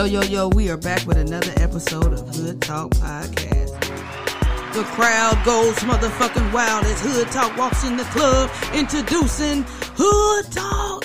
Yo, 0.00 0.06
yo, 0.06 0.22
yo, 0.22 0.48
we 0.48 0.70
are 0.70 0.78
back 0.78 1.06
with 1.06 1.18
another 1.18 1.52
episode 1.58 2.14
of 2.14 2.26
Hood 2.34 2.62
Talk 2.62 2.90
Podcast. 2.92 3.78
The 4.72 4.82
crowd 4.84 5.44
goes 5.44 5.76
motherfucking 5.80 6.54
wild 6.54 6.86
as 6.86 7.02
Hood 7.02 7.28
Talk 7.30 7.54
walks 7.58 7.84
in 7.84 7.98
the 7.98 8.04
club, 8.04 8.50
introducing 8.72 9.66
Hood 9.98 10.50
Talk. 10.52 11.04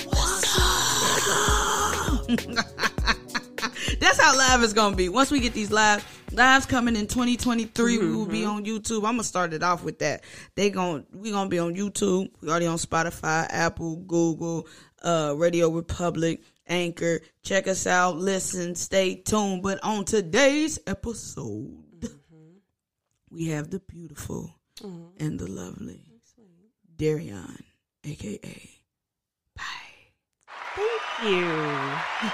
That's 4.00 4.18
how 4.18 4.34
live 4.34 4.62
it's 4.62 4.72
gonna 4.72 4.96
be. 4.96 5.10
Once 5.10 5.30
we 5.30 5.40
get 5.40 5.52
these 5.52 5.70
live 5.70 6.02
lives 6.32 6.64
coming 6.64 6.96
in 6.96 7.06
2023, 7.06 7.98
we 7.98 8.16
will 8.16 8.24
be 8.24 8.46
on 8.46 8.64
YouTube. 8.64 9.04
I'm 9.04 9.16
gonna 9.16 9.24
start 9.24 9.52
it 9.52 9.62
off 9.62 9.84
with 9.84 9.98
that. 9.98 10.24
They 10.54 10.70
going 10.70 11.04
we 11.12 11.32
gonna 11.32 11.50
be 11.50 11.58
on 11.58 11.74
YouTube. 11.74 12.30
We 12.40 12.48
already 12.48 12.64
on 12.64 12.78
Spotify, 12.78 13.46
Apple, 13.50 13.96
Google, 13.96 14.66
uh, 15.02 15.34
Radio 15.36 15.68
Republic, 15.68 16.40
Anchor. 16.66 17.20
Check 17.42 17.68
us 17.68 17.86
out. 17.86 18.16
Listen. 18.16 18.74
Stay 18.74 19.16
tuned. 19.16 19.62
But 19.62 19.82
on 19.82 20.04
today's 20.04 20.78
episode, 20.86 21.84
mm-hmm. 21.98 22.56
we 23.30 23.48
have 23.48 23.70
the 23.70 23.80
beautiful 23.80 24.54
mm-hmm. 24.82 25.24
and 25.24 25.38
the 25.38 25.50
lovely 25.50 26.06
Darreon, 26.96 27.60
aka 28.04 28.70
Pie. 29.54 29.64
Thank 30.74 31.30
you. 31.30 31.46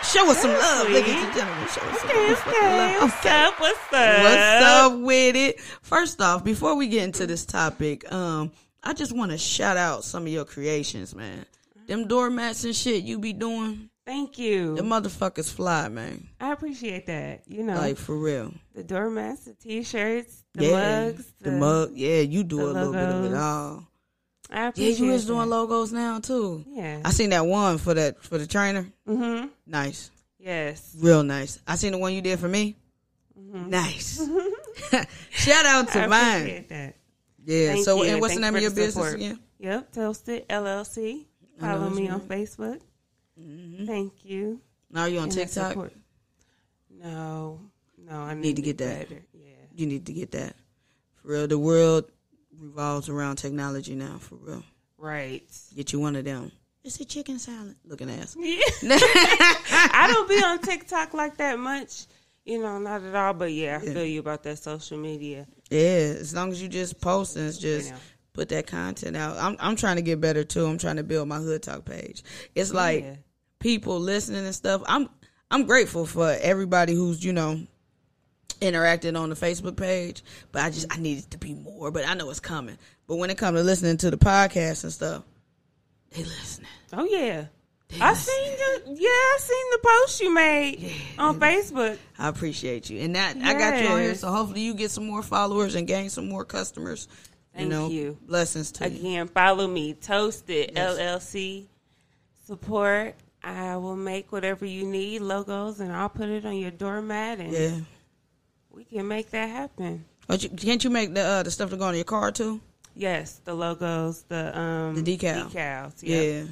Show 0.03 0.31
us 0.31 0.41
some 0.41 0.53
love, 0.53 0.87
sweet. 0.87 0.95
ladies 0.95 1.15
and 1.15 1.35
gentlemen. 1.35 1.69
Show 1.69 1.81
us 1.81 1.99
some 1.99 2.11
Okay, 2.11 2.35
motherfucking 2.35 2.49
okay. 2.49 2.95
love. 2.95 3.03
What's 3.03 3.27
up? 3.27 3.61
What's 3.61 3.93
up? 3.93 4.23
What's 4.23 4.65
up 4.65 5.01
with 5.01 5.37
it? 5.37 5.61
First 5.83 6.21
off, 6.21 6.45
before 6.45 6.77
we 6.77 6.89
get 6.89 7.05
into 7.05 7.27
this 7.27 7.45
topic, 7.45 8.11
um, 8.13 8.53
I 8.85 8.93
just 8.93 9.15
want 9.17 9.33
to 9.33 9.39
shout 9.39 9.77
out 9.77 10.05
some 10.05 10.25
of 10.25 10.29
your 10.29 10.45
creations, 10.45 11.15
man. 11.15 11.45
Them 11.87 12.01
mm-hmm. 12.01 12.09
doormats 12.09 12.65
and 12.65 12.75
shit 12.75 13.03
you 13.03 13.19
be 13.19 13.33
doing, 13.33 13.91
Thank 14.05 14.39
you. 14.39 14.75
the 14.75 14.83
motherfuckers 14.83 15.53
fly, 15.53 15.89
man. 15.89 16.29
I 16.41 16.53
appreciate 16.53 17.07
that. 17.07 17.43
You 17.47 17.63
know, 17.63 17.75
Like 17.77 17.97
for 17.97 18.17
real. 18.19 18.53
the 18.75 18.83
doormats, 18.83 19.45
the 19.45 19.55
t-shirts, 19.55 20.43
the 20.55 20.65
yeah, 20.67 21.05
mugs, 21.07 21.33
the, 21.41 21.53
mug. 21.53 21.93
Yeah, 21.95 22.21
you 22.21 22.43
do 22.43 22.57
the 22.57 22.65
a 22.65 22.73
little 22.73 22.93
bit 22.93 23.09
of 23.09 23.25
it 23.27 23.35
all. 23.35 23.87
I 24.51 24.67
appreciate. 24.67 24.99
Yeah, 24.99 25.05
you 25.07 25.13
was 25.13 25.25
doing 25.27 25.49
logos 25.49 25.93
now 25.93 26.19
too. 26.19 26.65
Yeah. 26.69 27.01
I 27.05 27.11
seen 27.11 27.31
that 27.31 27.47
one 27.47 27.79
for 27.79 27.95
that 27.95 28.23
for 28.23 28.39
the 28.39 28.47
trainer. 28.47 28.87
mm-hmm. 29.09 29.47
Nice, 29.67 30.11
Yes. 30.39 30.95
real 30.99 31.23
nice. 31.23 31.61
I 31.67 31.77
seen 31.77 31.93
the 31.93 31.99
one 31.99 32.13
you 32.13 32.21
did 32.23 32.39
for 32.41 32.49
me. 32.49 32.77
Nice. 33.37 34.19
Shout 35.31 35.65
out 35.67 35.89
to 35.89 35.99
Mm-hmm. 35.99 35.99
I 36.01 36.07
mine. 36.07 36.37
appreciate 36.41 36.69
that. 36.71 36.97
Yeah. 37.45 37.73
Thank 37.73 37.85
so, 37.85 38.03
you. 38.03 38.11
and 38.11 38.21
what's 38.21 38.35
the 38.35 38.41
Thank 38.41 38.55
name 38.55 38.57
of 38.57 38.63
your 38.63 38.71
business 38.73 38.95
support. 38.95 39.15
again? 39.15 39.39
Yep. 39.61 39.93
Toasted 39.93 40.49
LLC. 40.49 41.27
Follow 41.61 41.91
me 41.91 42.09
on. 42.09 42.21
Facebook. 42.23 42.81
Mm-hmm. 43.41 43.87
Thank 43.87 44.25
you. 44.25 44.61
Now 44.91 45.03
are 45.03 45.09
you 45.09 45.19
on 45.19 45.25
And 45.25 45.33
TikTok? 45.33 45.77
No. 46.91 47.61
No, 47.99 48.21
I 48.21 48.35
Need 48.35 48.57
to 48.57 48.63
get 48.63 48.79
that. 48.79 49.09
better. 49.09 49.23
Yeah. 49.33 49.47
You 49.75 49.87
need 49.87 50.07
to 50.07 50.13
get 50.13 50.33
that. 50.33 50.55
For 51.17 51.29
real, 51.29 51.47
the 51.47 51.59
world 51.59 52.11
revolves 52.59 53.09
around 53.09 53.37
technology 53.37 53.95
now. 53.95 54.19
For 54.19 54.35
real, 54.37 54.63
Right. 54.99 55.43
get 55.75 55.93
you 55.93 56.01
one 56.01 56.17
of 56.17 56.25
them. 56.25 56.51
It's 56.85 56.99
a 57.01 57.05
chicken 57.05 57.39
salad 57.39 57.77
looking 57.85 58.11
ass. 58.11 58.37
Yeah. 58.39 58.59
I 58.83 60.09
don't 60.13 60.29
be 60.29 60.43
on 60.43 60.59
TikTok 60.59 61.15
like 61.15 61.37
that 61.37 61.59
much. 61.59 62.07
You 62.45 62.61
know, 62.61 62.79
not 62.81 63.03
at 63.05 63.15
all. 63.15 63.35
But 63.35 63.53
yeah, 63.53 63.79
I 63.81 63.85
feel 63.87 64.05
you 64.05 64.19
about 64.19 64.43
that 64.43 64.59
social 64.59 64.99
media. 64.99 65.47
Yeah, 65.71 66.17
as 66.19 66.35
long 66.35 66.51
as 66.51 66.61
you 66.61 66.69
just 66.69 67.01
post 67.01 67.37
and 67.37 67.47
it's 67.49 67.57
just 67.59 67.93
know. 67.93 67.97
Put 68.35 68.49
that 68.51 68.67
content 68.67 69.17
out. 69.17 69.37
I'm 69.39 69.57
I'm 69.61 69.77
trying 69.77 69.97
to 69.97 70.03
get 70.03 70.21
better 70.21 70.45
too. 70.45 70.67
I'm 70.67 70.79
trying 70.79 70.97
to 70.97 71.03
build 71.03 71.29
my 71.29 71.39
hood 71.39 71.63
talk 71.63 71.85
page. 71.85 72.23
It's 72.55 72.73
like 72.73 73.05
Yeah. 73.05 73.15
people 73.61 73.99
listening 74.01 74.45
and 74.45 74.55
stuff. 74.55 74.83
I'm 74.87 75.09
I'm 75.51 75.65
grateful 75.67 76.07
for 76.07 76.37
everybody 76.41 76.95
who's 76.95 77.25
you 77.25 77.33
know 77.33 77.61
interacting 78.61 79.17
on 79.17 79.29
the 79.31 79.35
Facebook 79.37 79.77
page, 79.77 80.23
but 80.53 80.63
I 80.63 80.71
just 80.71 80.87
I 80.91 80.99
need 81.01 81.19
it 81.19 81.31
to 81.33 81.39
be 81.39 81.55
more. 81.55 81.91
But 81.91 82.07
I 82.09 82.15
know 82.15 82.31
it's 82.31 82.41
coming. 82.41 82.79
But 83.07 83.17
when 83.17 83.31
it 83.31 83.39
comes 83.39 83.59
to 83.59 83.63
listening 83.65 83.97
to 83.99 84.11
the 84.11 84.17
podcast 84.17 84.85
and 84.85 84.93
stuff, 84.93 85.25
they 86.11 86.23
listening. 86.23 86.69
Oh 86.93 87.05
yeah. 87.05 87.47
They 87.89 88.01
I 88.01 88.11
listening. 88.11 88.37
seen 88.37 88.57
the 88.97 89.03
yeah, 89.03 89.09
I 89.09 89.37
seen 89.41 89.65
the 89.73 89.79
post 89.83 90.21
you 90.23 90.35
made 90.35 90.93
on 91.19 91.39
Facebook. 91.41 91.99
I 92.19 92.29
appreciate 92.29 92.89
you, 92.89 93.01
and 93.01 93.17
that 93.17 93.37
I 93.37 93.53
got 93.55 93.83
you 93.83 93.89
on 93.89 94.01
here. 94.01 94.15
So 94.15 94.31
hopefully 94.31 94.63
you 94.63 94.73
get 94.75 94.91
some 94.91 95.07
more 95.07 95.23
followers 95.23 95.75
and 95.75 95.87
gain 95.87 96.09
some 96.09 96.29
more 96.29 96.45
customers. 96.45 97.09
Thank 97.55 97.65
you 97.65 97.69
know, 97.71 97.89
you. 97.89 98.17
blessings 98.27 98.73
to 98.73 98.89
you. 98.89 98.99
Again, 98.99 99.29
follow 99.29 99.67
me, 99.67 99.95
Toasted 99.95 100.73
Yes. 100.75 100.99
LLC. 100.99 101.67
Support. 102.47 103.15
I 103.45 103.77
will 103.77 103.97
make 103.97 104.31
whatever 104.33 104.65
you 104.65 104.85
need, 104.87 105.21
logos, 105.21 105.81
and 105.81 105.93
I'll 105.93 106.09
put 106.09 106.29
it 106.29 106.45
on 106.47 106.57
your 106.57 106.71
doormat, 106.71 107.41
and 107.41 107.53
Yeah. 107.53 107.77
we 108.71 108.85
can 108.85 109.07
make 109.09 109.31
that 109.33 109.49
happen. 109.51 110.05
But 110.29 110.43
you, 110.45 110.49
can't 110.51 110.83
you 110.83 110.91
make 110.91 111.13
the 111.15 111.21
uh, 111.23 111.43
the 111.43 111.51
stuff 111.51 111.71
to 111.71 111.77
go 111.77 111.85
on 111.87 111.95
your 111.97 112.05
car 112.05 112.31
too? 112.31 112.61
Yes, 112.95 113.41
the 113.45 113.55
logos, 113.55 114.23
the 114.29 114.57
um, 114.59 115.03
The 115.03 115.17
decal. 115.19 115.51
decals. 115.51 115.95
Yeah. 116.03 116.45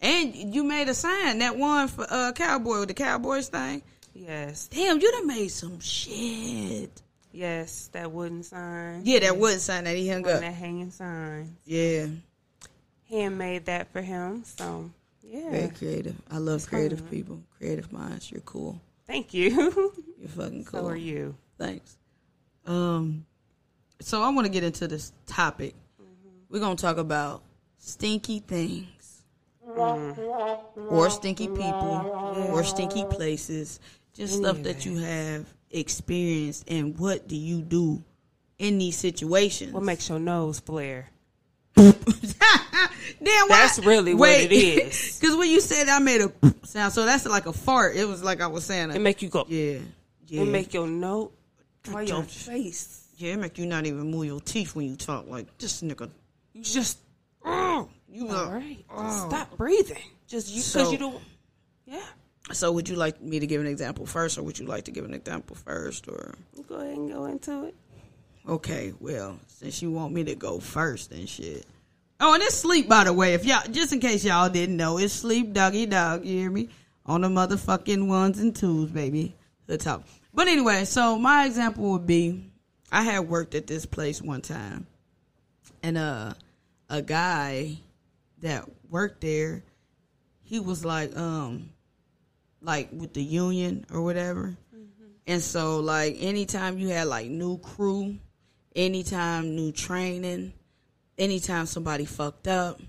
And 0.00 0.54
you 0.54 0.62
made 0.64 0.88
a 0.88 0.94
sign 0.94 1.38
that 1.38 1.56
one 1.56 1.88
for 1.88 2.06
uh, 2.08 2.32
cowboy 2.32 2.80
with 2.80 2.88
the 2.88 2.94
Cowboys 2.94 3.48
thing. 3.48 3.82
Yes, 4.14 4.68
Damn, 4.68 5.00
you 5.00 5.10
done 5.12 5.26
made 5.26 5.48
some 5.48 5.80
shit. 5.80 7.02
Yes, 7.32 7.88
that 7.92 8.10
wooden 8.12 8.42
sign. 8.42 9.02
Yeah, 9.04 9.20
that 9.20 9.36
wooden 9.36 9.58
sign 9.60 9.84
that 9.84 9.96
he 9.96 10.08
hung 10.08 10.26
up. 10.28 10.40
that 10.40 10.52
hanging 10.54 10.90
sign. 10.90 11.56
Yeah, 11.64 12.06
Handmade 13.08 13.64
that 13.66 13.90
for 13.92 14.02
him. 14.02 14.44
So 14.44 14.90
yeah, 15.22 15.50
very 15.50 15.68
creative. 15.68 16.14
I 16.30 16.38
love 16.38 16.66
creative 16.66 17.00
fun. 17.00 17.08
people, 17.08 17.42
creative 17.56 17.92
minds. 17.92 18.30
You're 18.30 18.40
cool. 18.42 18.80
thank 19.06 19.32
you. 19.34 19.50
You're 20.18 20.28
fucking 20.28 20.64
cool. 20.64 20.80
so 20.80 20.86
are 20.88 20.96
you? 20.96 21.34
Thanks. 21.58 21.96
Um, 22.66 23.24
so 24.00 24.22
I 24.22 24.28
want 24.30 24.46
to 24.46 24.52
get 24.52 24.62
into 24.64 24.86
this 24.88 25.12
topic. 25.26 25.74
We're 26.50 26.60
gonna 26.60 26.76
talk 26.76 26.96
about 26.98 27.42
stinky 27.78 28.40
things, 28.40 29.22
or 29.76 31.10
stinky 31.10 31.46
people, 31.48 32.48
or 32.50 32.64
stinky 32.64 33.04
places, 33.04 33.80
just 34.14 34.34
Any 34.34 34.42
stuff 34.44 34.56
that 34.62 34.76
that. 34.78 34.86
you 34.86 34.98
have 34.98 35.46
experienced, 35.70 36.70
and 36.70 36.98
what 36.98 37.28
do 37.28 37.36
you 37.36 37.60
do 37.62 38.02
in 38.58 38.78
these 38.78 38.96
situations? 38.96 39.72
What 39.72 39.82
makes 39.82 40.08
your 40.08 40.18
nose 40.18 40.60
flare? 40.60 41.10
Damn, 41.76 41.92
why? 43.22 43.46
That's 43.48 43.78
really 43.80 44.14
what 44.14 44.28
Wait. 44.28 44.50
it 44.52 44.54
is. 44.54 45.18
Because 45.20 45.36
when 45.36 45.50
you 45.50 45.60
said 45.60 45.88
I 45.88 45.98
made 45.98 46.20
a 46.20 46.32
sound, 46.66 46.92
so 46.92 47.04
that's 47.04 47.26
like 47.26 47.46
a 47.46 47.52
fart. 47.52 47.96
It 47.96 48.04
was 48.06 48.22
like 48.22 48.40
I 48.40 48.46
was 48.46 48.64
saying, 48.64 48.90
It 48.90 49.00
make 49.00 49.22
you 49.22 49.28
go. 49.28 49.44
yeah, 49.48 49.78
yeah. 50.26 50.42
It 50.42 50.48
make 50.48 50.72
your 50.74 50.86
nose. 50.86 51.30
Try 51.84 52.02
your 52.02 52.22
face. 52.22 53.06
Yeah, 53.16 53.32
it 53.34 53.38
make 53.38 53.58
you 53.58 53.66
not 53.66 53.86
even 53.86 54.10
move 54.10 54.26
your 54.26 54.40
teeth 54.40 54.74
when 54.76 54.86
you 54.90 54.96
talk 54.96 55.28
like 55.28 55.56
this 55.58 55.82
nigga. 55.82 56.10
You 56.52 56.62
just. 56.62 56.98
Oh, 57.44 57.88
You 58.10 58.28
All 58.28 58.32
know. 58.46 58.50
right. 58.52 58.84
Oh. 58.92 59.28
Stop 59.28 59.56
breathing. 59.56 60.02
Just 60.26 60.48
you 60.50 60.56
because 60.56 60.72
So- 60.86 60.92
you 60.92 60.98
don't. 60.98 61.22
Yeah. 61.86 62.00
So 62.52 62.72
would 62.72 62.88
you 62.88 62.96
like 62.96 63.20
me 63.20 63.40
to 63.40 63.46
give 63.46 63.60
an 63.60 63.66
example 63.66 64.06
first, 64.06 64.38
or 64.38 64.42
would 64.42 64.58
you 64.58 64.66
like 64.66 64.84
to 64.84 64.90
give 64.90 65.04
an 65.04 65.14
example 65.14 65.54
first, 65.56 66.08
or 66.08 66.34
Go 66.68 66.76
ahead 66.76 66.96
and 66.96 67.12
go 67.12 67.24
into 67.26 67.64
it. 67.66 67.74
okay? 68.48 68.92
Well, 69.00 69.38
since 69.46 69.82
you 69.82 69.90
want 69.90 70.12
me 70.14 70.24
to 70.24 70.34
go 70.34 70.58
first 70.58 71.12
and 71.12 71.28
shit. 71.28 71.66
Oh, 72.20 72.34
and 72.34 72.42
it's 72.42 72.54
sleep 72.56 72.88
by 72.88 73.04
the 73.04 73.12
way. 73.12 73.34
If 73.34 73.44
y'all, 73.44 73.62
just 73.70 73.92
in 73.92 74.00
case 74.00 74.24
y'all 74.24 74.48
didn't 74.48 74.76
know, 74.76 74.98
it's 74.98 75.12
sleep, 75.12 75.52
doggy 75.52 75.86
dog. 75.86 76.24
You 76.24 76.38
hear 76.38 76.50
me? 76.50 76.68
On 77.06 77.20
the 77.20 77.28
motherfucking 77.28 78.06
ones 78.06 78.38
and 78.38 78.54
twos, 78.56 78.90
baby. 78.90 79.34
The 79.66 79.78
top. 79.78 80.04
But 80.34 80.48
anyway, 80.48 80.84
so 80.84 81.18
my 81.18 81.44
example 81.46 81.92
would 81.92 82.06
be, 82.06 82.50
I 82.90 83.02
had 83.02 83.20
worked 83.28 83.54
at 83.54 83.66
this 83.66 83.84
place 83.86 84.20
one 84.22 84.40
time, 84.40 84.86
and 85.82 85.98
uh, 85.98 86.32
a 86.88 87.02
guy 87.02 87.76
that 88.40 88.64
worked 88.90 89.20
there, 89.20 89.62
he 90.42 90.58
was 90.60 90.84
like, 90.84 91.16
um, 91.16 91.70
like 92.62 92.88
with 92.92 93.14
the 93.14 93.22
union 93.22 93.84
or 93.92 94.02
whatever. 94.02 94.56
Mm-hmm. 94.74 95.04
And 95.26 95.42
so 95.42 95.80
like 95.80 96.16
anytime 96.20 96.78
you 96.78 96.88
had 96.88 97.06
like 97.06 97.28
new 97.28 97.58
crew, 97.58 98.16
anytime 98.74 99.54
new 99.54 99.72
training, 99.72 100.52
anytime 101.16 101.66
somebody 101.66 102.04
fucked 102.04 102.48
up, 102.48 102.80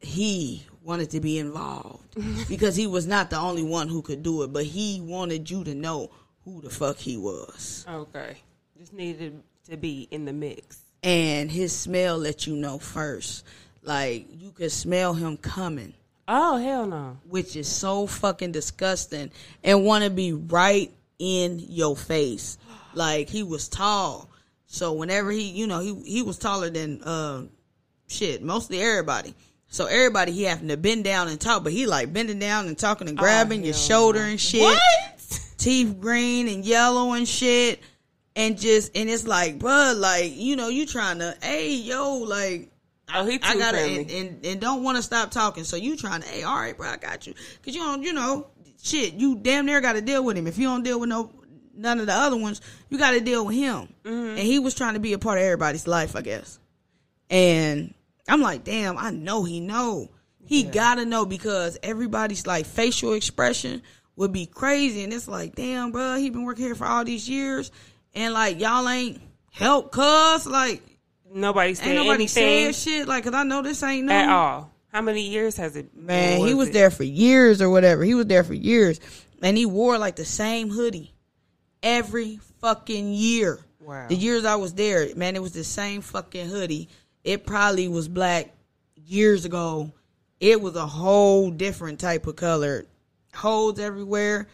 he 0.00 0.64
wanted 0.82 1.10
to 1.10 1.20
be 1.20 1.38
involved 1.38 2.04
because 2.48 2.76
he 2.76 2.86
was 2.86 3.06
not 3.06 3.30
the 3.30 3.38
only 3.38 3.62
one 3.62 3.88
who 3.88 4.02
could 4.02 4.22
do 4.22 4.42
it, 4.42 4.52
but 4.52 4.64
he 4.64 5.00
wanted 5.00 5.50
you 5.50 5.64
to 5.64 5.74
know 5.74 6.10
who 6.44 6.60
the 6.60 6.70
fuck 6.70 6.96
he 6.96 7.16
was. 7.16 7.84
Okay. 7.88 8.36
Just 8.78 8.92
needed 8.92 9.42
to 9.68 9.76
be 9.76 10.06
in 10.10 10.24
the 10.24 10.32
mix. 10.32 10.80
And 11.02 11.50
his 11.50 11.74
smell 11.74 12.18
let 12.18 12.46
you 12.46 12.54
know 12.56 12.78
first. 12.78 13.44
Like 13.82 14.26
you 14.30 14.52
could 14.52 14.72
smell 14.72 15.14
him 15.14 15.36
coming. 15.36 15.94
Oh 16.28 16.56
hell 16.56 16.86
no. 16.86 17.18
which 17.28 17.54
is 17.54 17.68
so 17.68 18.06
fucking 18.06 18.52
disgusting 18.52 19.30
and 19.62 19.84
want 19.84 20.04
to 20.04 20.10
be 20.10 20.32
right 20.32 20.92
in 21.18 21.58
your 21.60 21.96
face. 21.96 22.58
Like 22.94 23.28
he 23.28 23.42
was 23.42 23.68
tall, 23.68 24.28
so 24.66 24.92
whenever 24.92 25.30
he, 25.30 25.42
you 25.42 25.66
know, 25.66 25.80
he 25.80 25.94
he 26.04 26.22
was 26.22 26.38
taller 26.38 26.70
than 26.70 27.02
uh, 27.02 27.42
shit, 28.08 28.42
mostly 28.42 28.80
everybody. 28.80 29.34
So 29.68 29.86
everybody 29.86 30.32
he 30.32 30.44
having 30.44 30.68
to 30.68 30.76
bend 30.76 31.04
down 31.04 31.28
and 31.28 31.40
talk, 31.40 31.62
but 31.62 31.72
he 31.72 31.86
like 31.86 32.12
bending 32.12 32.38
down 32.38 32.68
and 32.68 32.78
talking 32.78 33.08
and 33.08 33.18
grabbing 33.18 33.64
your 33.64 33.74
shoulder 33.74 34.20
no. 34.20 34.26
and 34.26 34.40
shit. 34.40 34.62
What? 34.62 34.80
teeth 35.58 35.98
green 36.00 36.48
and 36.48 36.64
yellow 36.64 37.12
and 37.12 37.26
shit. 37.26 37.80
And 38.34 38.58
just 38.58 38.96
and 38.96 39.08
it's 39.08 39.26
like, 39.26 39.58
bud, 39.58 39.96
like, 39.96 40.36
you 40.36 40.56
know, 40.56 40.68
you 40.68 40.86
trying 40.86 41.20
to, 41.20 41.36
hey, 41.42 41.74
yo, 41.74 42.18
like 42.18 42.70
Oh, 43.14 43.24
he 43.24 43.38
I 43.42 43.56
gotta 43.56 43.78
and, 43.78 44.10
and, 44.10 44.46
and 44.46 44.60
don't 44.60 44.82
want 44.82 44.96
to 44.96 45.02
stop 45.02 45.30
talking. 45.30 45.64
So 45.64 45.76
you 45.76 45.96
trying 45.96 46.22
to, 46.22 46.28
hey, 46.28 46.42
all 46.42 46.56
right, 46.56 46.76
bro, 46.76 46.88
I 46.88 46.96
got 46.96 47.26
you. 47.26 47.34
Cause 47.64 47.74
you 47.74 47.80
don't, 47.80 48.02
you 48.02 48.12
know, 48.12 48.48
shit, 48.82 49.14
you 49.14 49.36
damn 49.36 49.66
near 49.66 49.80
got 49.80 49.92
to 49.92 50.00
deal 50.00 50.24
with 50.24 50.36
him. 50.36 50.46
If 50.46 50.58
you 50.58 50.66
don't 50.66 50.82
deal 50.82 50.98
with 50.98 51.08
no 51.08 51.30
none 51.74 52.00
of 52.00 52.06
the 52.06 52.12
other 52.12 52.36
ones, 52.36 52.60
you 52.88 52.98
got 52.98 53.12
to 53.12 53.20
deal 53.20 53.46
with 53.46 53.54
him. 53.54 53.88
Mm-hmm. 54.04 54.30
And 54.30 54.38
he 54.38 54.58
was 54.58 54.74
trying 54.74 54.94
to 54.94 55.00
be 55.00 55.12
a 55.12 55.18
part 55.18 55.38
of 55.38 55.44
everybody's 55.44 55.86
life, 55.86 56.16
I 56.16 56.22
guess. 56.22 56.58
And 57.30 57.94
I'm 58.28 58.40
like, 58.40 58.64
damn, 58.64 58.98
I 58.98 59.10
know 59.10 59.44
he 59.44 59.60
know. 59.60 60.10
He 60.46 60.62
gotta 60.62 61.04
know 61.04 61.26
because 61.26 61.76
everybody's 61.82 62.46
like 62.46 62.66
facial 62.66 63.14
expression 63.14 63.82
would 64.14 64.32
be 64.32 64.46
crazy, 64.46 65.02
and 65.02 65.12
it's 65.12 65.28
like, 65.28 65.56
damn, 65.56 65.90
bro, 65.90 66.16
he 66.16 66.30
been 66.30 66.44
working 66.44 66.64
here 66.64 66.76
for 66.76 66.86
all 66.86 67.04
these 67.04 67.28
years, 67.28 67.72
and 68.14 68.32
like 68.32 68.60
y'all 68.60 68.88
ain't 68.88 69.20
help, 69.50 69.90
cuz 69.90 70.46
like 70.46 70.82
Nobody 71.32 71.74
said 71.74 71.88
ain't 71.88 71.96
nobody 71.96 72.24
anything 72.24 72.72
said 72.72 72.74
shit, 72.74 73.08
like, 73.08 73.24
cause 73.24 73.34
I 73.34 73.42
know 73.42 73.62
this 73.62 73.82
ain't 73.82 74.06
no 74.06 74.12
at 74.12 74.28
all. 74.28 74.70
How 74.88 75.02
many 75.02 75.28
years 75.28 75.56
has 75.56 75.76
it? 75.76 75.94
Man, 75.94 76.40
he 76.46 76.54
was 76.54 76.68
it? 76.68 76.72
there 76.72 76.90
for 76.90 77.04
years 77.04 77.60
or 77.60 77.68
whatever. 77.68 78.02
He 78.04 78.14
was 78.14 78.26
there 78.26 78.44
for 78.44 78.54
years. 78.54 79.00
And 79.42 79.56
he 79.58 79.66
wore 79.66 79.98
like 79.98 80.16
the 80.16 80.24
same 80.24 80.70
hoodie 80.70 81.12
every 81.82 82.38
fucking 82.60 83.12
year. 83.12 83.60
Wow. 83.80 84.06
The 84.08 84.14
years 84.16 84.44
I 84.44 84.56
was 84.56 84.72
there, 84.74 85.14
man, 85.14 85.36
it 85.36 85.42
was 85.42 85.52
the 85.52 85.64
same 85.64 86.00
fucking 86.00 86.48
hoodie. 86.48 86.88
It 87.24 87.44
probably 87.44 87.88
was 87.88 88.08
black 88.08 88.52
years 88.94 89.44
ago. 89.44 89.92
It 90.40 90.60
was 90.60 90.76
a 90.76 90.86
whole 90.86 91.50
different 91.50 92.00
type 92.00 92.26
of 92.26 92.36
color. 92.36 92.86
Holes 93.34 93.78
everywhere. 93.78 94.48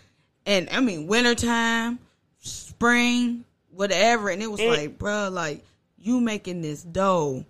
And 0.44 0.69
I 0.70 0.80
mean, 0.80 1.06
wintertime, 1.06 1.98
spring, 2.40 3.44
whatever. 3.70 4.28
And 4.28 4.42
it 4.42 4.50
was 4.50 4.60
It- 4.60 4.69
like, 4.69 4.98
bro, 4.98 5.28
like, 5.30 5.64
you 6.02 6.20
making 6.20 6.60
this 6.62 6.82
dough 6.82 7.44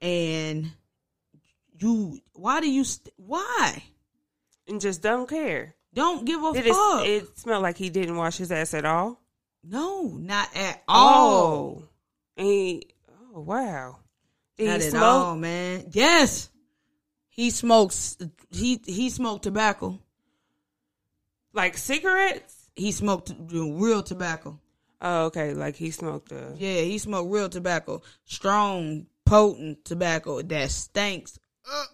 and 0.00 0.70
you 1.78 2.20
why 2.34 2.60
do 2.60 2.70
you 2.70 2.84
st- 2.84 3.14
why 3.16 3.82
and 4.68 4.80
just 4.80 5.02
don't 5.02 5.28
care. 5.28 5.74
don't 5.92 6.24
give 6.24 6.42
a 6.42 6.52
it, 6.54 6.66
fuck 6.66 7.06
it 7.06 7.38
smelled 7.38 7.62
like 7.62 7.76
he 7.78 7.88
didn't 7.90 8.16
wash 8.16 8.36
his 8.36 8.52
ass 8.52 8.74
at 8.74 8.84
all? 8.84 9.20
no 9.62 10.02
not 10.18 10.48
at 10.56 10.82
oh. 10.88 10.92
all 10.94 11.82
Oh, 11.82 11.88
and 12.36 12.46
he, 12.46 12.82
oh 13.34 13.40
wow. 13.40 13.96
Did 14.56 14.68
not 14.68 14.80
he 14.80 14.86
at 14.86 14.90
smoke? 14.92 15.02
all 15.02 15.36
man 15.36 15.86
yes 15.92 16.50
he 17.28 17.50
smokes 17.50 18.16
he 18.50 18.80
he 18.84 19.10
smoked 19.10 19.42
tobacco 19.44 19.98
Like 21.52 21.76
cigarettes? 21.76 22.70
he 22.76 22.92
smoked 22.92 23.32
real 23.50 24.02
tobacco 24.02 24.58
Oh, 25.06 25.26
okay. 25.26 25.52
Like 25.52 25.76
he 25.76 25.90
smoked 25.90 26.32
a. 26.32 26.54
yeah 26.56 26.80
he 26.80 26.96
smoked 26.98 27.30
real 27.30 27.48
tobacco. 27.50 28.00
Strong 28.24 29.06
potent 29.26 29.84
tobacco 29.84 30.40
that 30.42 30.70
stinks. 30.70 31.38
Uh, 31.70 31.84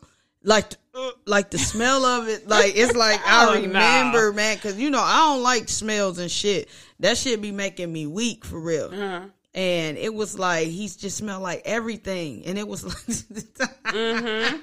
like 0.45 0.71
the, 0.71 0.77
uh, 0.95 1.11
like 1.27 1.51
the 1.51 1.59
smell 1.59 2.05
of 2.05 2.29
it. 2.29 2.47
Like 2.49 2.73
it's 2.77 2.95
like 2.97 3.21
i 3.27 3.47
Oh, 3.57 3.61
remember 3.62 4.33
man 4.33 4.57
because 4.57 4.79
you 4.79 4.91
know 4.91 5.01
i 5.01 5.17
don't 5.19 5.43
like 5.43 5.69
smells 5.69 6.19
and 6.19 6.31
shit. 6.31 6.69
That 7.01 7.19
shit 7.19 7.43
be 7.43 7.51
making 7.53 7.93
me 7.93 8.07
weak 8.07 8.45
for 8.45 8.61
real. 8.61 8.87
Uh-huh. 8.93 9.27
and 9.55 9.99
it 9.99 10.15
was 10.15 10.39
like 10.39 10.69
he 10.69 10.87
just 10.89 11.17
smelled 11.19 11.43
like 11.43 11.63
everything. 11.65 12.45
And 12.47 12.59
it 12.59 12.67
was 12.69 12.85
like 13.59 14.61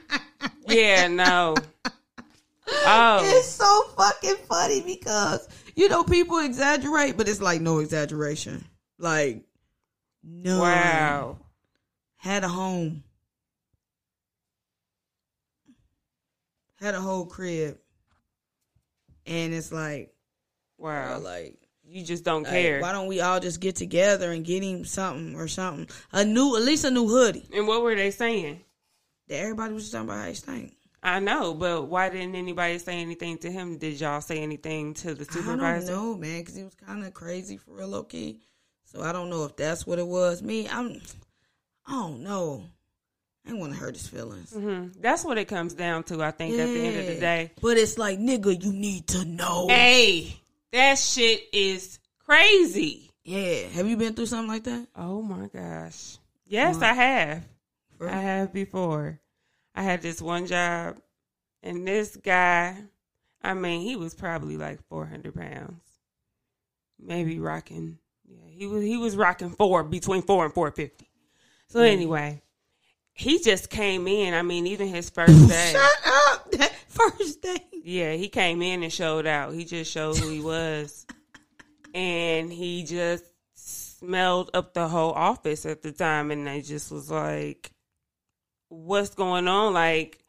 Yeah, 0.68 1.08
no. 1.10 1.56
Oh, 2.70 3.22
it's 3.24 3.48
so 3.48 3.84
fucking 3.98 4.36
funny 4.50 4.82
because 4.82 5.48
you 5.78 5.88
know 5.88 6.04
people 6.04 6.40
exaggerate 6.40 7.16
but 7.16 7.30
it's 7.30 7.40
like 7.42 7.62
no 7.62 7.80
exaggeration 7.80 8.66
like 9.00 9.44
no 10.24 10.60
wow. 10.60 11.38
had 12.18 12.44
a 12.44 12.48
home 12.50 13.04
had 16.80 16.96
a 16.96 17.00
whole 17.02 17.26
crib 17.26 17.78
and 19.26 19.54
it's 19.54 19.72
like 19.72 20.14
Wow. 20.78 21.20
like 21.20 21.58
You 21.90 22.04
just 22.04 22.24
don't 22.24 22.44
Like, 22.44 22.52
care. 22.52 22.82
why 22.82 22.92
don't 22.92 23.08
we 23.08 23.22
all 23.22 23.40
just 23.40 23.60
get 23.60 23.76
together 23.76 24.32
and 24.32 24.46
get 24.46 24.62
him 24.64 24.86
something 24.86 25.36
or 25.36 25.48
something? 25.48 25.88
A 26.12 26.24
new, 26.26 26.56
at 26.56 26.62
least 26.64 26.84
a 26.86 26.92
new 26.92 27.08
hoodie. 27.08 27.48
and 27.54 27.68
what 27.68 27.82
were 27.82 27.96
they 27.96 28.12
saying? 28.12 28.62
That 29.28 29.40
everybody 29.40 29.74
was 29.74 29.84
just 29.84 29.94
talking 29.94 30.10
about 30.10 30.22
how 30.22 30.28
he 30.28 30.34
stank. 30.36 30.77
I 31.08 31.20
know, 31.20 31.54
but 31.54 31.84
why 31.84 32.10
didn't 32.10 32.36
anybody 32.36 32.78
say 32.80 33.00
anything 33.00 33.38
to 33.40 33.52
him? 33.52 33.78
Did 33.78 34.00
y'all 34.00 34.22
say 34.22 34.40
anything 34.40 34.94
to 34.96 35.14
the 35.14 35.24
I 35.24 35.34
don't 35.34 35.44
supervisor? 35.44 35.92
know, 35.94 36.16
man, 36.16 36.42
because 36.42 36.56
he 36.56 36.64
was 36.64 36.76
kind 36.76 37.06
of 37.06 37.14
crazy 37.14 37.58
for 37.58 37.72
real, 37.72 37.88
low 37.90 38.04
key. 38.04 38.42
So 38.84 39.02
I 39.02 39.12
don't 39.12 39.30
know 39.30 39.46
if 39.46 39.56
that's 39.56 39.88
what 39.88 40.00
it 40.00 40.08
was. 40.08 40.42
Me, 40.42 40.68
I'm, 40.68 41.00
I 41.86 41.92
don't 41.92 42.24
know. 42.24 42.66
I 43.50 43.54
want 43.54 43.72
to 43.74 43.80
hurt 43.80 43.96
his 43.96 44.08
feelings. 44.08 44.52
hmm 44.54 44.88
That's 45.00 45.24
what 45.24 45.38
it 45.38 45.46
comes 45.48 45.74
down 45.74 46.04
to. 46.06 46.22
I 46.22 46.32
think 46.32 46.58
at 46.60 46.74
the 46.74 46.82
end 46.82 46.98
of 47.00 47.06
the 47.06 47.20
day. 47.20 47.52
But 47.62 47.78
it's 47.78 47.98
like, 47.98 48.20
nigga, 48.20 48.62
you 48.62 48.74
need 48.74 49.08
to 49.10 49.24
know. 49.24 49.68
Hey, 49.70 50.36
that 50.74 50.98
shit 50.98 51.44
is 51.54 52.00
crazy. 52.26 53.10
Yeah. 53.24 53.68
Have 53.70 53.88
you 53.88 53.96
been 53.96 54.14
through 54.14 54.26
something 54.26 54.50
like 54.50 54.66
that? 54.66 54.88
Oh 54.96 55.22
my 55.22 55.48
gosh. 55.48 56.18
Yes, 56.46 56.76
What? 56.76 56.84
I 56.84 56.94
have. 56.94 57.44
For- 57.98 58.10
I 58.10 58.20
have 58.22 58.52
before. 58.54 59.20
I 59.78 59.84
had 59.84 60.02
this 60.02 60.20
one 60.20 60.48
job, 60.48 60.98
and 61.62 61.88
this 61.88 62.16
guy, 62.18 62.76
I 63.44 63.54
mean, 63.54 63.82
he 63.82 63.96
was 63.96 64.16
probably 64.16 64.58
like 64.58 64.82
four 64.90 65.06
hundred 65.06 65.36
pounds, 65.36 65.84
maybe 67.00 67.38
rocking. 67.38 68.00
Yeah, 68.28 68.50
he 68.50 68.66
was 68.66 68.82
he 68.82 68.98
was 68.98 69.16
rocking 69.16 69.52
four 69.52 69.84
between 69.84 70.24
four 70.24 70.46
and 70.46 70.54
four 70.54 70.72
fifty. 70.72 71.08
So 71.68 71.78
mm-hmm. 71.78 71.94
anyway, 71.94 72.42
he 73.14 73.38
just 73.38 73.70
came 73.70 74.08
in. 74.08 74.34
I 74.34 74.42
mean, 74.42 74.66
even 74.66 74.88
his 74.88 75.12
first 75.12 75.48
day. 75.48 75.74
Shut 75.74 75.92
up. 76.06 76.52
That 76.58 76.74
first 76.88 77.44
day. 77.44 77.58
Yeah, 77.84 78.14
he 78.14 78.30
came 78.30 78.64
in 78.64 78.82
and 78.82 78.92
showed 78.92 79.28
out. 79.28 79.54
He 79.54 79.64
just 79.64 79.92
showed 79.92 80.18
who 80.18 80.30
he 80.30 80.42
was. 80.42 81.06
and 81.94 82.52
he 82.52 82.84
just 82.84 83.26
smelled 83.54 84.50
up 84.56 84.74
the 84.74 84.88
whole 84.88 85.12
office 85.12 85.68
at 85.68 85.84
the 85.84 85.92
time 85.92 86.32
and 86.32 86.50
I 86.50 86.62
just 86.62 86.92
was 86.92 87.12
like 87.12 87.72
what's 88.70 89.10
going 89.16 89.48
on 89.48 89.74
like 89.74 90.20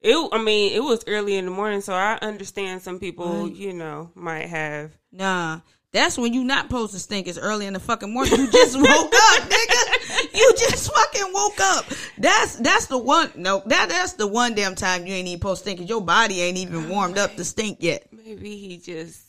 it 0.00 0.28
I 0.32 0.42
mean, 0.42 0.72
it 0.74 0.82
was 0.82 1.02
early 1.06 1.36
in 1.36 1.46
the 1.46 1.50
morning, 1.50 1.80
so 1.80 1.94
I 1.94 2.18
understand 2.20 2.82
some 2.82 2.98
people, 2.98 3.44
Right. 3.44 3.54
you 3.54 3.72
know, 3.72 4.10
might 4.14 4.46
have 4.48 4.92
Nah, 5.12 5.60
that's 5.92 6.18
when 6.18 6.34
you 6.34 6.44
not 6.44 6.66
supposed 6.66 6.92
to 6.92 6.98
stink. 6.98 7.26
It's 7.28 7.38
early 7.38 7.66
in 7.66 7.72
the 7.72 7.80
fucking 7.80 8.12
morning. 8.12 8.34
You 8.38 8.50
just 8.50 8.76
woke 8.76 8.86
up, 9.14 9.42
nigga. 9.48 10.34
You 10.34 10.52
just 10.58 10.92
fucking 10.92 11.32
woke 11.32 11.60
up. 11.60 11.86
That's 12.18 12.56
that's 12.56 12.86
the 12.86 12.98
one. 12.98 13.30
No, 13.36 13.62
that 13.66 13.88
that's 13.88 14.14
the 14.14 14.26
one 14.26 14.54
damn 14.54 14.74
time 14.74 15.06
you 15.06 15.14
ain't 15.14 15.28
even 15.28 15.38
supposed 15.40 15.64
to 15.64 15.70
stink. 15.70 15.88
your 15.88 16.00
body 16.02 16.40
ain't 16.42 16.58
even 16.58 16.88
warmed 16.88 17.16
up 17.16 17.36
to 17.36 17.44
stink 17.44 17.78
yet. 17.80 18.06
maybe 18.12 18.56
he 18.56 18.76
just 18.78 19.22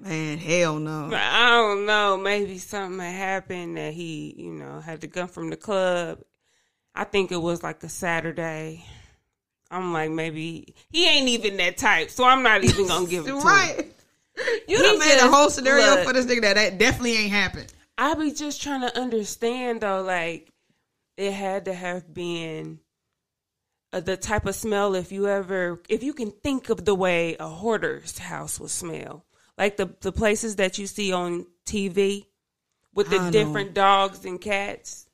Man, 0.00 0.36
hell 0.38 0.78
no. 0.78 1.10
I 1.14 1.48
don't 1.50 1.86
know. 1.86 2.16
Maybe 2.18 2.58
something 2.58 2.98
had 2.98 3.14
happened 3.14 3.76
that 3.78 3.94
he, 3.94 4.34
you 4.36 4.52
know, 4.52 4.80
had 4.80 5.00
to 5.02 5.08
come 5.08 5.28
from 5.28 5.50
the 5.50 5.56
club. 5.56 6.18
I 6.96 7.04
think 7.04 7.30
it 7.30 7.40
was 7.40 7.62
like 7.62 7.82
a 7.82 7.88
Saturday. 7.88 8.84
I'm 9.70 9.92
like, 9.92 10.10
maybe 10.10 10.74
he 10.90 11.06
ain't 11.06 11.28
even 11.28 11.58
that 11.58 11.76
type, 11.76 12.10
so 12.10 12.24
I'm 12.24 12.42
not 12.42 12.64
even 12.64 12.86
gonna 12.86 13.06
give 13.06 13.24
it 13.26 13.28
to 13.30 13.38
him. 13.38 13.44
Right. 13.44 13.92
You 14.68 14.76
He 14.76 14.82
done 14.82 14.98
made 14.98 15.18
a 15.18 15.30
whole 15.30 15.50
scenario 15.50 15.86
look. 15.86 16.06
for 16.06 16.12
this 16.12 16.26
nigga 16.26 16.42
that, 16.42 16.54
that 16.54 16.78
definitely 16.78 17.16
ain't 17.16 17.32
happened. 17.32 17.72
I 17.98 18.14
be 18.14 18.32
just 18.32 18.62
trying 18.62 18.82
to 18.82 18.98
understand 18.98 19.80
though, 19.80 20.02
like 20.02 20.50
it 21.16 21.32
had 21.32 21.66
to 21.66 21.74
have 21.74 22.12
been 22.12 22.80
uh, 23.92 24.00
the 24.00 24.16
type 24.16 24.46
of 24.46 24.54
smell 24.54 24.94
if 24.94 25.12
you 25.12 25.28
ever, 25.28 25.80
if 25.88 26.02
you 26.02 26.12
can 26.12 26.30
think 26.30 26.68
of 26.68 26.84
the 26.84 26.94
way 26.94 27.36
a 27.40 27.48
hoarder's 27.48 28.18
house 28.18 28.60
would 28.60 28.70
smell, 28.70 29.24
like 29.58 29.76
the 29.76 29.90
the 30.00 30.12
places 30.12 30.56
that 30.56 30.78
you 30.78 30.86
see 30.86 31.12
on 31.12 31.46
TV 31.66 32.26
with 32.94 33.10
the 33.10 33.30
different 33.30 33.74
dogs 33.74 34.24
and 34.24 34.40
cats, 34.40 35.05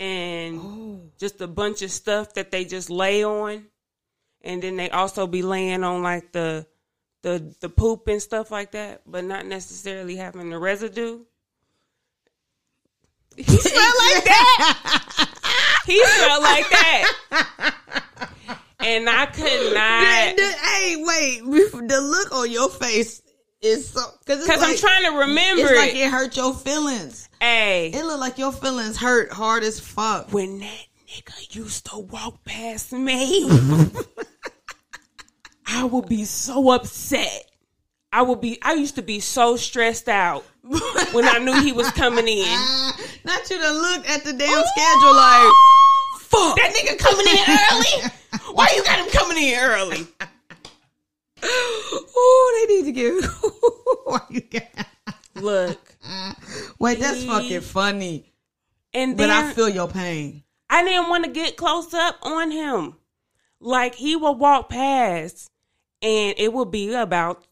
and 0.00 0.60
Oh. 0.60 1.00
just 1.18 1.40
a 1.40 1.46
bunch 1.48 1.82
of 1.82 1.90
stuff 1.90 2.34
that 2.34 2.50
they 2.50 2.64
just 2.64 2.90
lay 2.90 3.24
on, 3.24 3.66
and 4.42 4.62
then 4.62 4.76
they 4.76 4.90
also 4.90 5.26
be 5.26 5.42
laying 5.42 5.84
on 5.84 6.02
like 6.02 6.32
the 6.32 6.66
the 7.22 7.54
the 7.60 7.68
poop 7.68 8.08
and 8.08 8.22
stuff 8.22 8.50
like 8.50 8.72
that, 8.72 9.02
but 9.06 9.24
not 9.24 9.46
necessarily 9.46 10.16
having 10.16 10.50
the 10.50 10.58
residue. 10.58 11.20
He 13.36 13.44
smelled 13.44 13.94
like 13.98 14.24
that. 14.24 15.28
he 15.86 16.04
smelled 16.04 16.42
like 16.42 16.68
that. 16.70 17.12
And 18.80 19.08
I 19.08 19.26
could 19.26 19.44
The- 19.44 19.74
not 19.74 20.36
the- 20.36 20.42
hey, 20.42 20.96
wait. 20.98 21.42
The 21.88 22.00
look 22.00 22.32
on 22.32 22.50
your 22.50 22.68
face 22.68 23.22
is 23.60 23.88
so 23.90 24.00
because 24.24 24.46
because 24.46 24.62
I'm 24.62 24.76
trying 24.76 25.04
to 25.12 25.18
remember 25.20 25.62
It's 25.62 25.76
like 25.76 25.94
it. 25.94 26.10
hurt 26.10 26.36
your 26.36 26.54
feelings. 26.54 27.28
Hey, 27.40 27.90
It 27.94 28.04
looked 28.04 28.20
like 28.20 28.38
your 28.38 28.52
feelings 28.52 28.96
hurt 28.96 29.32
hard 29.32 29.62
as 29.62 29.78
fuck. 29.80 30.32
when 30.32 30.58
that 30.60 30.86
nigga 31.08 31.54
used 31.56 31.86
to 31.90 31.98
walk 31.98 32.44
past 32.44 32.92
me, 32.92 33.48
I 35.66 35.84
would 35.84 36.08
be 36.08 36.24
so 36.24 36.70
upset. 36.70 37.44
I 38.12 38.22
would 38.22 38.40
be. 38.40 38.58
I 38.62 38.72
used 38.74 38.94
to 38.96 39.02
be 39.02 39.20
so 39.20 39.56
stressed 39.56 40.08
out 40.08 40.44
when 41.12 41.26
I 41.26 41.38
knew 41.38 41.60
he 41.60 41.72
was 41.72 41.90
coming 41.90 42.26
in. 42.26 42.44
Not 43.24 43.50
you 43.50 43.58
to 43.60 43.70
look 43.72 44.08
at 44.08 44.24
the 44.24 44.32
damn 44.32 44.64
schedule 44.64 45.14
like, 45.14 45.52
Fuck 46.20 46.56
that 46.56 46.72
nigga 46.74 46.98
coming 46.98 47.26
in 47.26 47.44
early. 47.72 48.10
Why 48.54 48.72
you 48.74 48.82
got 48.84 48.98
him 48.98 49.10
coming 49.10 49.38
in 49.42 49.58
early? 49.58 50.06
Oh, 51.42 52.66
they 52.68 52.74
need 52.74 52.84
to 52.86 52.92
get. 52.92 53.24
Why 54.04 54.20
you 54.30 54.40
got? 54.42 54.86
Look, 55.42 55.96
Wait, 56.78 56.98
that's 56.98 57.24
fucking 57.24 57.60
funny. 57.60 58.32
and 58.92 59.16
But 59.16 59.28
then 59.28 59.30
I 59.30 59.52
feel 59.52 59.68
your 59.68 59.88
pain. 59.88 60.42
I 60.70 60.82
didn't 60.84 61.08
want 61.08 61.24
to 61.24 61.30
get 61.30 61.56
close 61.56 61.94
up 61.94 62.16
on 62.22 62.50
him. 62.50 62.96
Like 63.60 63.94
he 63.94 64.16
would 64.16 64.32
walk 64.38 64.68
past 64.68 65.50
and 66.02 66.34
it 66.38 66.52
would 66.52 66.70
be 66.70 66.92
about 66.94 67.44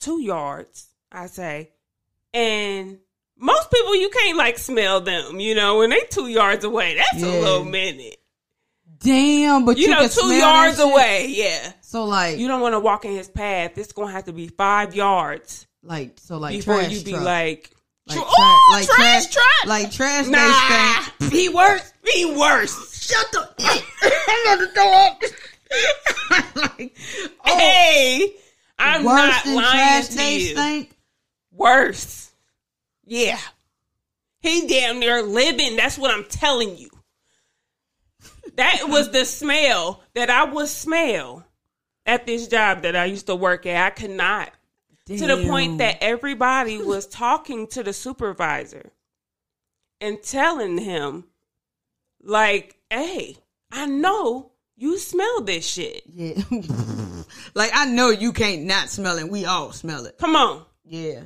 two 0.00 0.20
yards, 0.22 0.88
I 1.10 1.26
say. 1.26 1.70
And 2.34 2.98
most 3.36 3.70
people 3.70 3.96
you 3.96 4.08
can't 4.10 4.38
like 4.38 4.58
smell 4.58 5.00
them, 5.00 5.40
you 5.40 5.54
know, 5.54 5.78
when 5.78 5.90
they 5.90 6.00
two 6.10 6.28
yards 6.28 6.64
away. 6.64 6.94
That's 6.96 7.22
Yeah. 7.22 7.28
a 7.28 7.40
little 7.40 7.64
minute. 7.64 8.16
Damn, 9.02 9.64
but 9.64 9.76
You, 9.76 9.84
you, 9.84 9.90
know, 9.90 10.06
two 10.08 10.32
yards 10.34 10.78
away, 10.78 11.26
yeah. 11.28 11.72
So 11.80 12.04
like, 12.04 12.38
You 12.38 12.48
don't 12.48 12.60
want 12.60 12.74
to 12.74 12.80
walk 12.80 13.04
in 13.04 13.12
his 13.12 13.28
path. 13.28 13.76
It's 13.78 13.92
gonna 13.92 14.12
have 14.12 14.24
to 14.24 14.32
be 14.32 14.48
five 14.48 14.94
yards 14.94 15.66
like, 15.82 16.18
so 16.20 16.38
like 16.38 16.52
before 16.56 16.76
trash 16.78 16.92
you 16.92 17.04
be 17.04 17.10
truck. 17.12 17.24
like, 17.24 17.70
like, 18.06 18.18
"Ooh, 18.18 18.22
tra- 18.22 18.72
like 18.72 18.88
trash 18.88 19.26
truck. 19.28 19.66
like 19.66 19.90
trash 19.90 20.26
nah, 20.28 21.28
he 21.30 21.48
worse. 21.48 21.92
He 22.12 22.24
worse. 22.36 23.02
Shut 23.02 23.26
the. 23.32 23.40
Up. 23.40 23.54
I'm 24.28 24.58
gonna 24.58 24.72
throw 24.72 24.92
up. 24.92 25.22
like, 26.78 26.96
oh, 27.46 27.58
Hey, 27.58 28.34
I'm 28.78 29.04
worse 29.04 29.16
not 29.16 29.44
than 29.44 29.54
lying 29.56 29.70
trash 29.70 30.08
to 30.08 30.32
you. 30.32 30.40
stink. 30.54 30.90
Worse. 31.52 32.32
Yeah. 33.04 33.38
He 34.40 34.66
damn 34.66 34.98
near 35.00 35.22
living. 35.22 35.76
That's 35.76 35.98
what 35.98 36.10
I'm 36.12 36.24
telling 36.24 36.76
you. 36.76 36.90
That 38.56 38.80
mm-hmm. 38.80 38.92
was 38.92 39.10
the 39.10 39.24
smell 39.24 40.02
that 40.14 40.30
I 40.30 40.44
would 40.44 40.68
smell 40.68 41.44
at 42.06 42.26
this 42.26 42.48
job 42.48 42.82
that 42.82 42.96
I 42.96 43.06
used 43.06 43.26
to 43.26 43.36
work 43.36 43.66
at. 43.66 43.86
I 43.86 43.90
could 43.90 44.10
not. 44.10 44.50
To 45.06 45.26
the 45.26 45.44
point 45.48 45.78
that 45.78 45.98
everybody 46.00 46.78
was 46.78 47.06
talking 47.06 47.66
to 47.68 47.82
the 47.82 47.92
supervisor 47.92 48.92
and 50.00 50.22
telling 50.22 50.78
him, 50.78 51.24
like, 52.22 52.76
hey, 52.88 53.36
I 53.70 53.86
know 53.86 54.52
you 54.76 54.98
smell 54.98 55.42
this 55.42 55.66
shit. 55.66 56.02
Yeah. 56.06 56.42
like 57.54 57.72
I 57.74 57.86
know 57.86 58.10
you 58.10 58.32
can't 58.32 58.62
not 58.62 58.90
smell 58.90 59.18
it. 59.18 59.28
We 59.28 59.44
all 59.44 59.72
smell 59.72 60.06
it. 60.06 60.18
Come 60.18 60.36
on. 60.36 60.64
Yeah. 60.84 61.20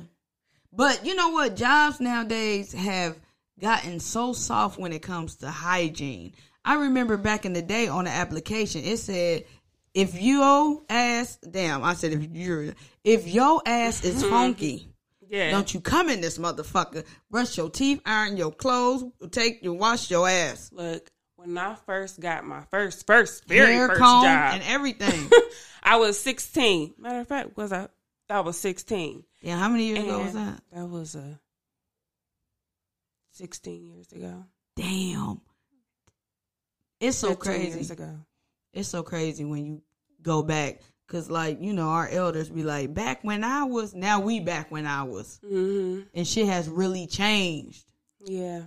But 0.73 1.05
you 1.05 1.15
know 1.15 1.29
what? 1.29 1.55
Jobs 1.55 1.99
nowadays 1.99 2.73
have 2.73 3.17
gotten 3.59 3.99
so 3.99 4.33
soft 4.33 4.79
when 4.79 4.93
it 4.93 5.01
comes 5.01 5.37
to 5.37 5.49
hygiene. 5.49 6.33
I 6.67 6.75
remember 6.75 7.15
back 7.15 7.45
in 7.45 7.53
the 7.53 7.61
day 7.61 7.87
on 7.87 8.03
the 8.03 8.11
application, 8.11 8.83
it 8.83 8.97
said 8.97 9.45
if 9.93 10.21
your 10.21 10.81
ass, 10.89 11.37
damn, 11.37 11.81
I 11.81 11.93
said 11.93 12.11
if 12.11 12.27
you're, 12.33 12.73
if 13.05 13.25
your 13.27 13.61
ass 13.65 14.03
is 14.03 14.21
funky, 14.23 14.89
Yeah. 15.29 15.49
don't 15.51 15.73
you 15.73 15.79
come 15.79 16.09
in 16.09 16.19
this 16.19 16.37
motherfucker. 16.37 17.05
Brush 17.31 17.55
your 17.57 17.69
teeth, 17.69 18.01
iron 18.05 18.35
your 18.35 18.51
clothes, 18.51 19.05
take 19.31 19.63
you 19.63 19.73
wash 19.73 20.11
your 20.11 20.27
ass, 20.27 20.69
Look, 20.73 21.09
when 21.37 21.57
I 21.57 21.75
first 21.85 22.19
got 22.19 22.43
my 22.43 22.63
first, 22.69 23.07
first, 23.07 23.45
very 23.45 23.73
hair 23.73 23.87
first 23.87 24.01
comb 24.01 24.25
job, 24.25 24.55
and 24.55 24.63
everything. 24.63 25.31
I 25.83 25.95
was 25.95 26.19
16. 26.19 26.95
Matter 26.97 27.21
of 27.21 27.27
fact, 27.29 27.55
was 27.55 27.71
I? 27.71 27.87
I 28.29 28.41
was 28.41 28.57
16. 28.59 29.23
yeah, 29.41 29.57
how 29.57 29.69
many 29.69 29.85
years 29.85 29.99
ago 29.99 30.19
was 30.19 30.33
that? 30.33 30.61
That 30.73 30.85
was 30.89 31.15
uh, 31.15 31.35
16 33.31 33.85
years 33.87 34.11
ago. 34.11 34.43
Damn. 34.75 35.39
It's 36.99 37.17
so 37.17 37.35
crazy. 37.35 37.87
It's 38.73 38.89
so 38.89 39.03
crazy 39.03 39.45
when 39.45 39.65
you 39.65 39.81
go 40.21 40.43
back 40.43 40.81
because 41.07 41.29
like 41.29 41.61
you 41.61 41.73
know 41.73 41.89
our 41.89 42.07
elders 42.07 42.49
be 42.49 42.63
like 42.63 42.93
back 42.93 43.23
when 43.23 43.43
i 43.43 43.63
was 43.63 43.93
now 43.95 44.19
we 44.19 44.39
back 44.39 44.69
when 44.71 44.85
i 44.85 45.03
was. 45.03 45.39
Hmm 45.47 46.01
and 46.13 46.27
shit 46.27 46.47
has 46.47 46.67
really 46.67 47.07
changed. 47.07 47.83
Yeah. 48.25 48.63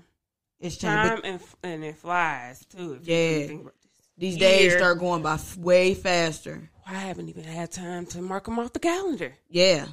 it's 0.58 0.76
changed 0.76 1.08
Time 1.08 1.20
and, 1.24 1.40
and 1.62 1.84
it 1.84 1.96
flies 1.96 2.64
too. 2.66 2.98
Yeah. 3.02 3.16
You 3.28 3.46
think 3.46 3.60
about 3.62 3.74
these 4.16 4.36
days 4.36 4.74
start 4.74 4.98
going 4.98 5.22
by 5.22 5.38
way 5.58 5.94
faster. 5.94 6.70
I 6.86 6.94
haven't 6.94 7.28
even 7.28 7.44
had 7.44 7.70
time 7.70 8.06
to 8.06 8.20
mark 8.22 8.44
them 8.44 8.58
off 8.58 8.72
the 8.72 8.78
calendar. 8.78 9.34
yeah. 9.48 9.86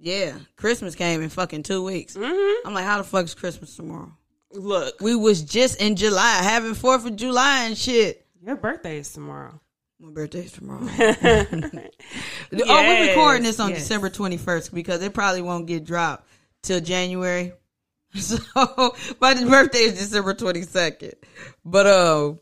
Yeah. 0.00 0.38
Christmas 0.56 0.94
came 0.94 1.22
in 1.22 1.28
fucking 1.28 1.64
two 1.64 1.82
weeks. 1.82 2.14
Hmm 2.18 2.66
i'm 2.66 2.74
like 2.74 2.84
how 2.84 2.98
the 2.98 3.04
fuck 3.04 3.24
is 3.24 3.34
christmas 3.34 3.74
tomorrow 3.76 4.12
Look, 4.52 5.00
we 5.00 5.14
was 5.14 5.42
just 5.42 5.80
in 5.80 5.96
july 5.96 6.40
having 6.42 6.74
fourth 6.74 7.04
of 7.06 7.16
july 7.16 7.64
and 7.64 7.76
shit 7.76 8.24
your 8.42 8.56
birthday 8.56 8.98
is 8.98 9.12
tomorrow. 9.12 9.60
my 10.00 10.10
birthday's 10.10 10.52
tomorrow 10.52 10.84
yes, 10.98 11.46
oh 11.52 11.86
we're 12.52 13.08
recording 13.08 13.42
this 13.42 13.60
on 13.60 13.70
yes. 13.70 13.80
december 13.80 14.08
21st 14.08 14.72
because 14.72 15.02
it 15.02 15.12
probably 15.12 15.42
won't 15.42 15.66
get 15.66 15.84
dropped 15.84 16.26
till 16.62 16.80
january 16.80 17.52
So 18.14 18.38
my 19.20 19.34
birthday 19.34 19.80
is 19.80 19.98
December 19.98 20.32
twenty 20.34 20.62
second. 20.62 21.12
But 21.64 21.86
uh 21.86 22.32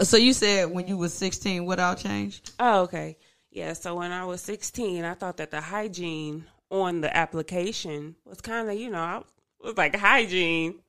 so 0.00 0.16
you 0.16 0.32
said 0.32 0.70
when 0.70 0.86
you 0.88 0.96
was 0.96 1.12
sixteen, 1.12 1.66
what 1.66 1.78
all 1.78 1.94
changed? 1.94 2.52
Oh, 2.58 2.82
okay. 2.84 3.18
Yeah, 3.50 3.74
so 3.74 3.94
when 3.94 4.10
I 4.10 4.24
was 4.24 4.40
16, 4.40 5.04
I 5.04 5.14
thought 5.14 5.36
that 5.36 5.50
the 5.52 5.60
hygiene 5.60 6.46
on 6.70 7.02
the 7.02 7.16
application 7.16 8.16
was 8.24 8.40
kind 8.40 8.68
of, 8.68 8.76
you 8.76 8.90
know, 8.90 8.98
I 8.98 9.22
was 9.62 9.76
like, 9.76 9.94
hygiene. 9.94 10.80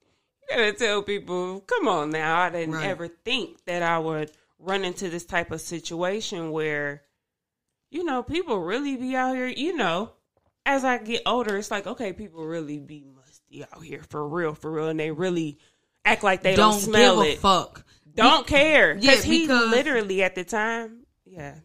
You 0.49 0.55
gotta 0.57 0.73
tell 0.73 1.01
people, 1.01 1.61
come 1.61 1.87
on 1.87 2.11
now. 2.11 2.39
I 2.39 2.49
didn't 2.49 2.75
Right. 2.75 2.87
ever 2.87 3.07
think 3.07 3.63
that 3.65 3.81
I 3.81 3.99
would 3.99 4.31
run 4.59 4.85
into 4.85 5.09
this 5.09 5.25
type 5.25 5.51
of 5.51 5.61
situation 5.61 6.51
where, 6.51 7.03
you 7.91 8.03
know, 8.03 8.23
people 8.23 8.59
really 8.59 8.95
be 8.95 9.15
out 9.15 9.35
here, 9.35 9.47
you 9.47 9.75
know, 9.75 10.11
as 10.65 10.83
I 10.83 10.97
get 10.97 11.21
older, 11.25 11.57
it's 11.57 11.71
like, 11.71 11.87
okay, 11.87 12.13
people 12.13 12.45
really 12.45 12.79
be 12.79 13.03
musty 13.15 13.63
out 13.71 13.83
here 13.83 14.01
for 14.09 14.27
real, 14.27 14.53
for 14.53 14.71
real. 14.71 14.87
And 14.89 14.99
they 14.99 15.11
really 15.11 15.59
act 16.03 16.23
like 16.23 16.41
they 16.41 16.55
don't, 16.55 16.79
smell 16.79 17.21
give 17.23 17.33
it. 17.33 17.37
a 17.37 17.41
fuck. 17.41 17.85
don't 18.15 18.47
care. 18.47 18.93
Yeah, 18.95 19.11
Because 19.11 19.23
he 19.23 19.47
literally 19.47 20.23
at 20.23 20.35
the 20.35 20.43
time, 20.43 21.05
yeah, 21.25 21.55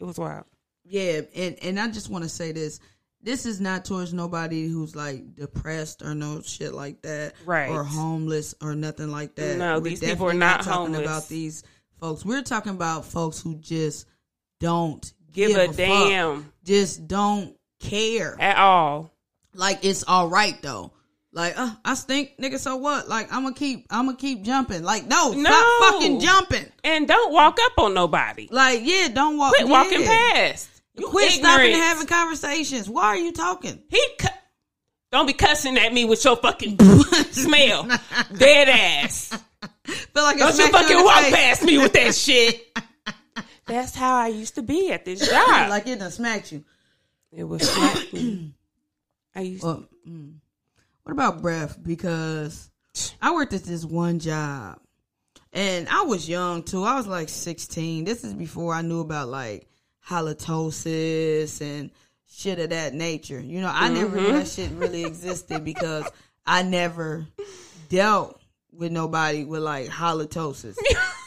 it 0.00 0.04
was 0.04 0.18
wild. 0.18 0.44
Yeah, 0.84 1.20
and 1.34 1.56
and 1.62 1.78
I 1.80 1.88
just 1.88 2.10
want 2.10 2.24
to 2.24 2.28
say 2.28 2.52
this. 2.52 2.80
This 3.24 3.46
is 3.46 3.60
not 3.60 3.84
towards 3.84 4.12
nobody 4.12 4.66
who's 4.66 4.96
like 4.96 5.34
depressed 5.36 6.02
or 6.02 6.14
no 6.14 6.40
shit 6.42 6.74
like 6.74 7.02
that, 7.02 7.34
Right. 7.46 7.70
Or 7.70 7.84
homeless 7.84 8.54
or 8.60 8.74
nothing 8.74 9.10
like 9.12 9.36
that. 9.36 9.58
No, 9.58 9.74
We're 9.74 9.80
these 9.90 10.00
people 10.00 10.26
are 10.26 10.32
definitely 10.32 10.38
not 10.38 10.62
talking 10.62 10.94
homeless. 10.94 11.02
about 11.06 11.28
these 11.28 11.62
folks. 12.00 12.24
We're 12.24 12.42
talking 12.42 12.72
about 12.72 13.04
folks 13.04 13.40
who 13.40 13.54
just 13.56 14.06
don't 14.60 15.12
Give, 15.32 15.56
a, 15.56 15.66
fuck. 15.68 15.76
damn 15.76 16.52
Just 16.64 17.06
don't 17.06 17.56
care. 17.80 18.36
at 18.40 18.56
all. 18.58 19.12
like 19.54 19.84
it's 19.84 20.04
all 20.06 20.28
right 20.28 20.60
though. 20.62 20.92
Like, 21.34 21.58
uh, 21.58 21.70
I 21.82 21.94
stink, 21.94 22.32
nigga. 22.38 22.58
So 22.58 22.76
what? 22.76 23.08
Like, 23.08 23.32
I'm 23.32 23.42
gonna 23.42 23.54
keep, 23.54 23.86
I'm 23.88 24.04
gonna 24.04 24.18
keep 24.18 24.42
jumping. 24.42 24.82
Like, 24.82 25.06
no, 25.06 25.32
No. 25.32 25.48
stop 25.50 25.92
fucking 25.94 26.20
jumping. 26.20 26.66
And 26.84 27.08
don't 27.08 27.32
walk 27.32 27.56
up 27.62 27.72
on 27.78 27.94
nobody. 27.94 28.48
Like, 28.50 28.80
yeah, 28.82 29.08
don't 29.08 29.38
walk. 29.38 29.54
Quit 29.54 29.66
walking 29.66 30.04
past. 30.04 30.68
You 30.94 31.08
Quit 31.08 31.30
stopping 31.32 31.66
ignorant. 31.66 31.74
and 31.74 31.82
having 31.82 32.06
conversations. 32.06 32.88
Why 32.88 33.04
are 33.04 33.16
you 33.16 33.32
talking? 33.32 33.82
He 33.88 34.06
cu- 34.18 34.28
don't 35.10 35.26
be 35.26 35.32
cussing 35.32 35.76
at 35.78 35.92
me 35.92 36.04
with 36.04 36.24
your 36.24 36.36
fucking 36.36 36.78
smell, 37.32 37.88
dead 38.36 38.68
ass. 38.68 39.28
Feel 39.84 40.22
like 40.22 40.38
Don't 40.38 40.56
you 40.56 40.68
fucking 40.68 41.04
walk 41.04 41.24
past 41.32 41.62
me 41.64 41.78
with 41.78 41.92
that 41.94 42.14
shit. 42.14 42.66
That's 43.66 43.94
how 43.94 44.16
I 44.16 44.28
used 44.28 44.54
to 44.56 44.62
be 44.62 44.90
at 44.92 45.04
this 45.04 45.26
job. 45.30 45.70
like 45.70 45.86
it 45.86 45.98
done 45.98 46.10
smacked 46.10 46.52
you. 46.52 46.64
it 47.30 47.44
was. 47.44 47.68
smacking. 47.68 48.54
I 49.34 49.40
used. 49.40 49.62
Well, 49.64 49.84
mm. 50.06 50.34
what 51.04 51.12
about 51.12 51.40
breath? 51.40 51.78
Because 51.82 52.70
I 53.20 53.32
worked 53.32 53.54
at 53.54 53.64
this 53.64 53.84
one 53.84 54.18
job, 54.18 54.78
and 55.52 55.88
I 55.88 56.02
was 56.02 56.28
young 56.28 56.62
too. 56.64 56.84
I 56.84 56.96
was 56.96 57.06
like 57.06 57.28
16. 57.30 58.04
This 58.04 58.24
is 58.24 58.34
before 58.34 58.74
I 58.74 58.82
knew 58.82 59.00
about 59.00 59.28
like 59.28 59.68
halitosis 60.08 61.60
and 61.60 61.90
shit 62.30 62.58
of 62.58 62.70
that 62.70 62.94
nature. 62.94 63.40
You 63.40 63.60
know, 63.60 63.70
I 63.72 63.88
never 63.88 64.16
knew 64.16 64.32
that 64.32 64.46
mm-hmm. 64.46 64.62
shit 64.62 64.70
really 64.72 65.04
existed 65.04 65.64
because 65.64 66.08
I 66.46 66.62
never 66.62 67.26
dealt 67.88 68.40
with 68.72 68.92
nobody 68.92 69.44
with 69.44 69.62
like 69.62 69.88
halitosis. 69.88 70.76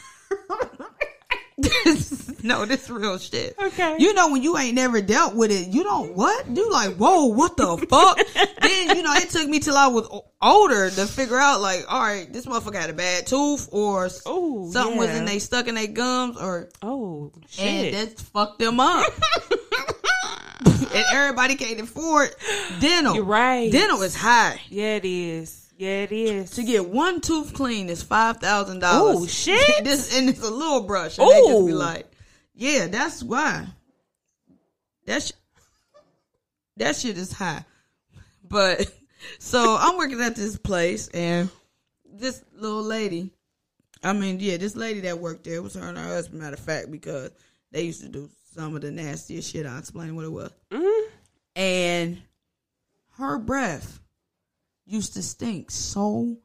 no, 2.42 2.64
this 2.64 2.88
real 2.90 3.18
shit. 3.18 3.54
Okay. 3.60 3.96
You 3.98 4.14
know 4.14 4.30
when 4.30 4.42
you 4.42 4.56
ain't 4.58 4.74
never 4.74 5.00
dealt 5.00 5.34
with 5.34 5.50
it, 5.50 5.68
you 5.68 5.82
don't 5.82 6.14
what? 6.14 6.46
You 6.48 6.70
like, 6.70 6.96
whoa, 6.96 7.26
what 7.26 7.56
the 7.56 7.76
fuck? 7.88 8.18
then 8.60 8.96
you 8.96 9.02
know 9.02 9.12
it 9.14 9.30
took 9.30 9.48
me 9.48 9.58
till 9.58 9.76
I 9.76 9.86
was 9.88 10.08
older 10.42 10.90
to 10.90 11.06
figure 11.06 11.38
out 11.38 11.60
like, 11.60 11.84
all 11.88 12.00
right, 12.02 12.32
this 12.32 12.46
motherfucker 12.46 12.80
had 12.80 12.90
a 12.90 12.94
bad 12.94 13.26
tooth 13.26 13.68
or 13.72 14.06
s- 14.06 14.22
Oh, 14.26 14.70
something 14.70 14.96
was 14.96 15.08
yeah. 15.08 15.18
in 15.18 15.24
they 15.24 15.38
stuck 15.38 15.68
in 15.68 15.74
their 15.74 15.86
gums 15.86 16.36
or 16.36 16.68
Oh 16.82 17.32
and 17.34 17.50
shit! 17.50 17.92
that 17.94 18.18
fucked 18.20 18.58
them 18.58 18.80
up. 18.80 19.06
and 20.66 21.04
everybody 21.12 21.54
can't 21.56 21.80
afford 21.80 22.30
dental. 22.80 23.14
You're 23.14 23.24
right. 23.24 23.70
Dental 23.70 24.02
is 24.02 24.14
high. 24.16 24.60
Yeah, 24.68 24.96
it 24.96 25.04
is. 25.04 25.65
Yeah, 25.78 26.02
it 26.04 26.12
is. 26.12 26.50
To 26.52 26.62
get 26.62 26.88
one 26.88 27.20
tooth 27.20 27.52
clean 27.52 27.88
is 27.90 28.02
five 28.02 28.38
thousand 28.38 28.78
dollars. 28.80 29.16
Oh, 29.18 29.26
shit. 29.26 29.84
this 29.84 30.16
and 30.16 30.28
it's 30.28 30.40
a 30.42 30.50
little 30.50 30.82
brush. 30.82 31.18
And 31.18 31.28
they 31.28 31.40
just 31.42 31.66
be 31.66 31.72
like, 31.74 32.10
yeah, 32.54 32.86
that's 32.86 33.22
why. 33.22 33.66
That's 35.04 35.32
that 36.78 36.96
shit 36.96 37.18
is 37.18 37.32
high. 37.32 37.64
But 38.42 38.90
so 39.38 39.76
I'm 39.78 39.98
working 39.98 40.20
at 40.22 40.34
this 40.34 40.56
place 40.56 41.08
and 41.08 41.50
this 42.10 42.42
little 42.54 42.82
lady, 42.82 43.30
I 44.02 44.14
mean, 44.14 44.40
yeah, 44.40 44.56
this 44.56 44.76
lady 44.76 45.00
that 45.00 45.18
worked 45.18 45.44
there 45.44 45.60
was 45.62 45.74
her 45.74 45.88
and 45.88 45.98
her 45.98 46.04
husband, 46.14 46.40
matter 46.40 46.54
of 46.54 46.60
fact, 46.60 46.90
because 46.90 47.30
they 47.70 47.82
used 47.82 48.00
to 48.00 48.08
do 48.08 48.30
some 48.54 48.74
of 48.74 48.80
the 48.80 48.90
nastiest 48.90 49.52
shit. 49.52 49.66
I'll 49.66 49.78
explain 49.78 50.16
what 50.16 50.24
it 50.24 50.32
was. 50.32 50.50
Mhm. 50.70 51.08
And 51.54 52.22
her 53.18 53.38
breath 53.38 54.00
used 54.86 55.14
to 55.14 55.22
stink 55.22 55.70
so 55.70 56.36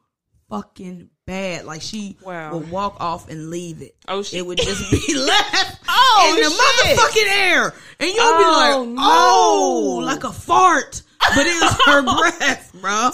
fucking 0.50 1.08
bad. 1.26 1.64
Like 1.64 1.82
she 1.82 2.16
Wow. 2.22 2.54
would 2.58 2.70
walk 2.70 2.96
off 3.00 3.28
and 3.28 3.50
leave 3.50 3.80
it. 3.82 3.96
Oh, 4.08 4.22
shit. 4.22 4.40
It 4.40 4.46
would 4.46 4.58
just 4.62 4.90
be 4.90 5.14
left 5.14 5.78
Oh, 5.88 6.34
in 6.36 6.42
the 6.42 6.50
shit. 6.50 6.98
motherfucking 6.98 7.36
air. 7.36 7.74
And 8.00 8.10
you'll 8.10 8.18
Oh, 8.20 8.38
be 8.38 8.94
like, 8.96 8.98
oh, 9.06 9.98
no. 10.00 10.06
like 10.06 10.24
a 10.24 10.32
fart. 10.32 11.02
But 11.34 11.46
it 11.46 11.62
was 11.62 11.80
her 11.86 12.02
breath, 12.38 12.72
bro. 12.80 13.10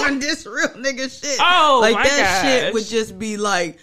Damn. 0.00 0.18
this 0.20 0.44
real 0.44 0.68
nigga 0.70 1.08
shit. 1.08 1.38
Oh, 1.40 1.78
like 1.80 1.94
that 1.94 2.42
shit 2.44 2.74
would 2.74 2.84
just 2.84 3.16
be 3.18 3.36
like 3.36 3.78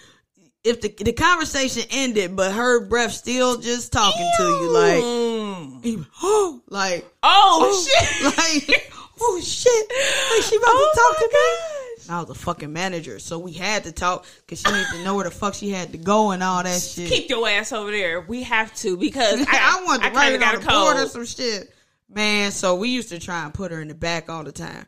if 0.62 0.82
the 0.82 0.94
the 1.02 1.14
conversation 1.14 1.84
ended, 1.90 2.36
but 2.36 2.52
her 2.52 2.84
breath 2.84 3.12
still 3.12 3.56
just 3.56 3.92
talking 3.92 4.30
to 4.36 4.42
you, 4.42 4.70
like, 4.70 5.02
Mm. 5.02 6.06
oh, 6.22 6.60
like, 6.68 7.06
Oh, 7.22 7.86
shit. 7.88 8.68
like, 8.68 8.92
oh 9.20 9.40
shit, 9.40 9.90
like 10.32 10.42
she 10.48 10.56
about 10.56 10.68
Oh, 10.70 10.90
to 10.92 11.00
talk 11.00 11.18
to 11.18 11.36
me. 11.36 12.14
I 12.14 12.20
was 12.20 12.30
a 12.30 12.34
fucking 12.34 12.72
manager, 12.72 13.18
so 13.18 13.38
we 13.38 13.52
had 13.52 13.84
to 13.84 13.92
talk 13.92 14.26
because 14.40 14.60
she 14.60 14.70
needed 14.70 14.86
to 14.92 15.04
know 15.04 15.14
where 15.14 15.24
the 15.24 15.30
fuck 15.30 15.54
she 15.54 15.70
had 15.70 15.92
to 15.92 15.98
go 15.98 16.32
and 16.32 16.42
all 16.42 16.62
that 16.62 16.80
shit. 16.80 17.08
Keep 17.08 17.30
your 17.30 17.48
ass 17.48 17.72
over 17.72 17.90
there. 17.90 18.20
We 18.20 18.42
have 18.42 18.74
to 18.76 18.96
because 18.96 19.40
I, 19.48 19.78
I, 19.80 19.84
wanted 19.84 20.02
to 20.02 20.08
I 20.10 20.14
write 20.14 20.32
it 20.32 20.40
got 20.40 20.56
on 20.56 20.60
the 20.62 20.66
board 20.66 20.96
or 20.96 21.06
some 21.06 21.26
shit. 21.26 21.72
Man, 22.08 22.50
so 22.50 22.74
we 22.74 22.88
used 22.88 23.10
to 23.10 23.20
try 23.20 23.44
and 23.44 23.54
put 23.54 23.70
her 23.70 23.80
in 23.80 23.88
the 23.88 23.94
back 23.94 24.28
all 24.28 24.42
the 24.42 24.50
time 24.50 24.86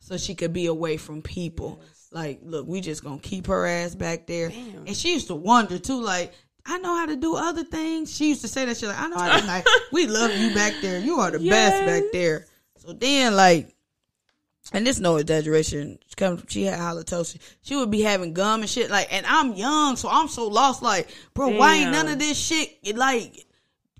so 0.00 0.18
she 0.18 0.34
could 0.34 0.52
be 0.52 0.66
away 0.66 0.98
from 0.98 1.22
people. 1.22 1.80
Like, 2.12 2.40
look, 2.42 2.66
we 2.66 2.80
just 2.80 3.02
gonna 3.02 3.18
keep 3.18 3.46
her 3.46 3.66
ass 3.66 3.94
back 3.94 4.26
there. 4.26 4.50
Damn. 4.50 4.86
And 4.86 4.96
she 4.96 5.12
used 5.12 5.28
to 5.28 5.34
wonder 5.34 5.78
too, 5.78 6.02
like, 6.02 6.32
I 6.66 6.78
know 6.78 6.94
how 6.94 7.06
to 7.06 7.16
do 7.16 7.34
other 7.36 7.64
things. 7.64 8.14
She 8.14 8.28
used 8.28 8.42
to 8.42 8.48
say 8.48 8.66
that 8.66 8.76
shit 8.76 8.90
like, 8.90 9.00
I 9.00 9.08
know 9.08 9.18
how 9.18 9.40
to 9.40 9.46
like, 9.46 9.66
we 9.92 10.06
love 10.06 10.34
you 10.36 10.54
back 10.54 10.74
there. 10.82 11.00
You 11.00 11.20
are 11.20 11.30
the 11.30 11.38
best 11.48 11.86
back 11.86 12.02
there. 12.12 12.46
So 12.88 12.94
then 12.94 13.36
like 13.36 13.74
and 14.72 14.86
this 14.86 14.98
no 14.98 15.16
exaggeration. 15.16 15.98
She 16.06 16.14
come 16.16 16.42
she 16.48 16.62
had 16.64 16.78
halitosis. 16.78 17.36
She 17.60 17.76
would 17.76 17.90
be 17.90 18.00
having 18.00 18.32
gum 18.32 18.62
and 18.62 18.70
shit 18.70 18.90
like 18.90 19.12
and 19.12 19.26
I'm 19.26 19.52
young, 19.52 19.96
so 19.96 20.08
I'm 20.10 20.28
so 20.28 20.46
lost 20.48 20.82
like, 20.82 21.08
bro, 21.34 21.50
why 21.50 21.74
ain't 21.76 21.92
none 21.92 22.08
of 22.08 22.18
this 22.18 22.38
shit 22.38 22.96
like 22.96 23.44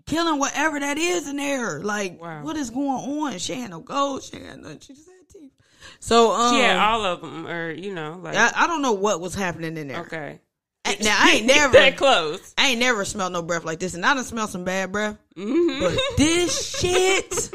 killing 0.06 0.38
whatever 0.38 0.80
that 0.80 0.96
is 0.96 1.28
in 1.28 1.36
there? 1.36 1.80
Like 1.80 2.18
Wow. 2.18 2.42
what 2.42 2.56
is 2.56 2.70
going 2.70 2.88
on? 2.88 3.38
She 3.38 3.52
had 3.56 3.68
no 3.70 3.80
gold, 3.80 4.22
she 4.22 4.40
had 4.40 4.58
nothing. 4.62 4.80
She 4.80 4.94
just 4.94 5.06
had 5.06 5.28
teeth. 5.28 5.52
So 6.00 6.32
um 6.32 6.54
She 6.54 6.60
had 6.62 6.78
all 6.78 7.04
of 7.04 7.20
them, 7.20 7.46
or 7.46 7.70
you 7.70 7.92
know, 7.94 8.18
like 8.22 8.36
I, 8.36 8.50
I 8.56 8.66
don't 8.66 8.80
know 8.80 8.92
what 8.92 9.20
was 9.20 9.34
happening 9.34 9.76
in 9.76 9.88
there. 9.88 10.00
okay, 10.00 10.40
And- 10.86 11.04
Now 11.04 11.14
I 11.18 11.32
ain't 11.32 11.46
never 11.46 11.72
that 11.74 11.98
close. 11.98 12.54
I 12.56 12.68
ain't 12.68 12.80
never 12.80 13.04
smelled 13.04 13.34
no 13.34 13.42
breath 13.42 13.66
like 13.66 13.80
this, 13.80 13.92
and 13.92 14.06
I 14.06 14.14
done 14.14 14.24
smelled 14.24 14.48
some 14.48 14.64
bad 14.64 14.92
breath. 14.92 15.18
Mhm. 15.36 15.80
But 15.80 15.98
this 16.16 16.78
shit, 16.80 17.50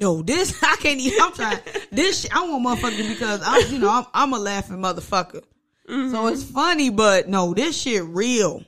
no, 0.00 0.22
this 0.22 0.56
I 0.62 0.76
can't 0.76 1.00
even. 1.00 1.20
I'm 1.20 1.32
trying. 1.32 1.58
This 1.92 2.22
shit, 2.22 2.36
I 2.36 2.46
want 2.46 2.80
motherfucker 2.80 3.08
because 3.08 3.40
I'm, 3.42 3.72
you 3.72 3.78
know, 3.78 3.90
I'm, 3.90 4.04
I'm 4.12 4.32
a 4.32 4.38
laughing 4.38 4.78
motherfucker. 4.78 5.42
Mm-hmm. 5.88 6.10
So 6.10 6.26
it's 6.26 6.42
funny, 6.42 6.90
but 6.90 7.28
no, 7.28 7.54
this 7.54 7.80
shit 7.80 8.02
real. 8.04 8.62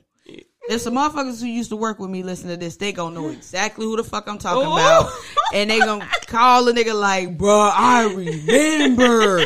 There's 0.67 0.83
some 0.83 0.95
motherfuckers 0.95 1.41
who 1.41 1.47
used 1.47 1.69
to 1.69 1.75
work 1.75 1.99
with 1.99 2.09
me. 2.09 2.23
Listen 2.23 2.49
to 2.49 2.57
this, 2.57 2.77
they 2.77 2.91
gonna 2.91 3.13
know 3.13 3.29
exactly 3.29 3.85
who 3.85 3.97
the 3.97 4.03
fuck 4.03 4.27
I'm 4.27 4.35
oh. 4.35 4.39
talking 4.39 4.67
Ooh. 4.67 4.73
about, 4.73 5.11
and 5.53 5.69
they 5.69 5.79
gonna 5.79 6.07
call 6.27 6.67
a 6.67 6.73
nigga 6.73 6.99
like, 6.99 7.37
"Bruh, 7.37 7.71
I 7.73 8.05
remember." 8.13 9.39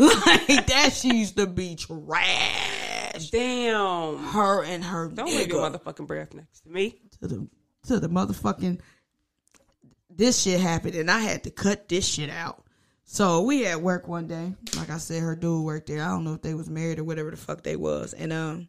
like 0.00 0.66
that. 0.66 0.90
She 0.92 1.18
used 1.18 1.36
to 1.36 1.46
be 1.46 1.76
trash. 1.76 3.30
Damn! 3.30 4.18
Her 4.18 4.64
and 4.64 4.82
her 4.84 5.08
Don't 5.08 5.26
leave 5.26 5.48
your 5.48 5.60
nigga 5.60 5.78
motherfucking 5.78 6.06
breath 6.06 6.34
next 6.34 6.60
to 6.60 6.70
me. 6.70 6.98
to 7.20 7.28
the 7.28 7.48
to 7.86 8.00
the 8.00 8.08
motherfucking 8.08 8.80
this 10.20 10.40
shit 10.42 10.60
happened 10.60 10.94
and 10.94 11.10
I 11.10 11.18
had 11.20 11.44
to 11.44 11.50
cut 11.50 11.88
this 11.88 12.06
shit 12.06 12.28
out. 12.30 12.62
So 13.04 13.40
we 13.42 13.66
at 13.66 13.80
work 13.82 14.06
one 14.06 14.26
day. 14.28 14.54
Like 14.76 14.90
I 14.90 14.98
said, 14.98 15.22
her 15.22 15.34
dude 15.34 15.64
worked 15.64 15.88
there. 15.88 16.02
I 16.02 16.08
don't 16.10 16.24
know 16.24 16.34
if 16.34 16.42
they 16.42 16.54
was 16.54 16.68
married 16.70 16.98
or 17.00 17.04
whatever 17.04 17.30
the 17.30 17.36
fuck 17.36 17.62
they 17.62 17.74
was. 17.76 18.12
And 18.12 18.32
um 18.32 18.68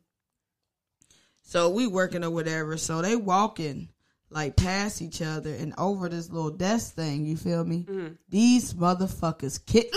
so 1.44 1.70
we 1.70 1.86
working 1.88 2.24
or 2.24 2.30
whatever. 2.32 2.78
So 2.78 3.02
they 3.02 3.16
walking 3.16 3.90
like 4.30 4.56
past 4.56 5.02
each 5.02 5.22
other 5.22 5.54
and 5.54 5.74
over 5.78 6.08
this 6.08 6.30
little 6.30 6.52
desk 6.52 6.96
thing, 6.96 7.26
you 7.26 7.36
feel 7.36 7.64
me? 7.66 7.86
These 8.30 8.74
motherfuckers 8.76 9.64
kick 9.66 9.92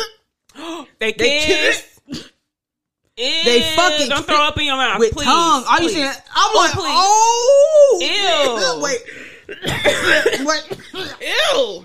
They 0.98 1.12
They 1.12 1.12
kiss. 1.14 2.00
They 3.16 3.74
fucking 3.76 4.08
don't 4.08 4.26
throw 4.26 4.42
up 4.42 4.58
in 4.58 4.64
your 4.66 4.76
mouth, 4.76 4.98
with 4.98 5.12
please. 5.12 5.24
tongue. 5.24 5.64
Are 5.68 5.80
you 5.80 5.88
saying 5.88 6.08
I'm 6.08 6.16
Oh, 6.36 6.52
like, 6.56 6.72
please. 6.72 6.84
oh 6.90 8.76
Ew. 8.76 8.82
Wait. 8.82 9.00
Wait. 9.48 10.78
Ew! 10.94 11.04
Oh 11.56 11.84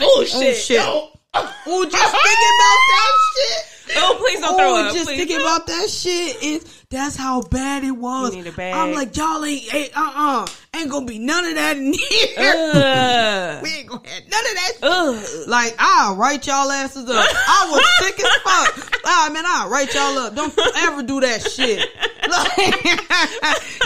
Oh 0.00 0.24
shit! 0.24 0.56
shit. 0.56 0.80
Oh, 0.82 1.10
Oh, 1.32 1.84
just 1.88 2.12
thinking 2.12 2.54
about 2.58 2.80
that 2.90 3.12
shit. 3.36 3.96
oh, 3.98 4.16
please 4.18 4.40
don't 4.40 4.56
throw 4.56 4.74
oh, 4.74 4.86
up. 4.86 4.92
just 4.92 5.06
please. 5.06 5.16
thinking 5.18 5.36
about 5.40 5.66
that 5.68 5.88
shit 5.88 6.42
is 6.42 6.82
that's 6.90 7.14
how 7.14 7.42
bad 7.42 7.84
it 7.84 7.92
was. 7.92 8.34
You 8.34 8.42
need 8.42 8.48
a 8.48 8.52
bag. 8.52 8.74
I'm 8.74 8.92
like, 8.92 9.16
y'all 9.16 9.44
ain't, 9.44 9.72
ain't 9.72 9.96
uh 9.96 10.12
uh 10.14 10.46
ain't 10.76 10.90
gonna 10.90 11.06
be 11.06 11.20
none 11.20 11.44
of 11.44 11.54
that 11.54 11.76
in 11.76 11.92
here. 11.92 12.36
Ugh. 12.74 13.62
we 13.62 13.68
ain't 13.70 13.86
gonna 13.88 14.08
have 14.08 14.22
none 14.28 14.46
of 14.46 14.54
that. 14.54 14.72
Ugh. 14.82 15.48
Like 15.48 15.76
I'll 15.78 16.16
write 16.16 16.46
y'all 16.48 16.70
asses 16.70 17.08
up. 17.08 17.14
I 17.14 17.68
was 17.70 18.06
sick 18.06 18.18
as 18.24 18.36
fuck. 18.42 18.96
Ah 19.12 19.30
man, 19.32 19.44
I'll 19.46 19.68
write 19.70 19.92
y'all 19.94 20.18
up. 20.18 20.34
Don't 20.34 20.56
ever 20.76 21.02
do 21.02 21.20
that 21.20 21.40
shit. 21.50 21.88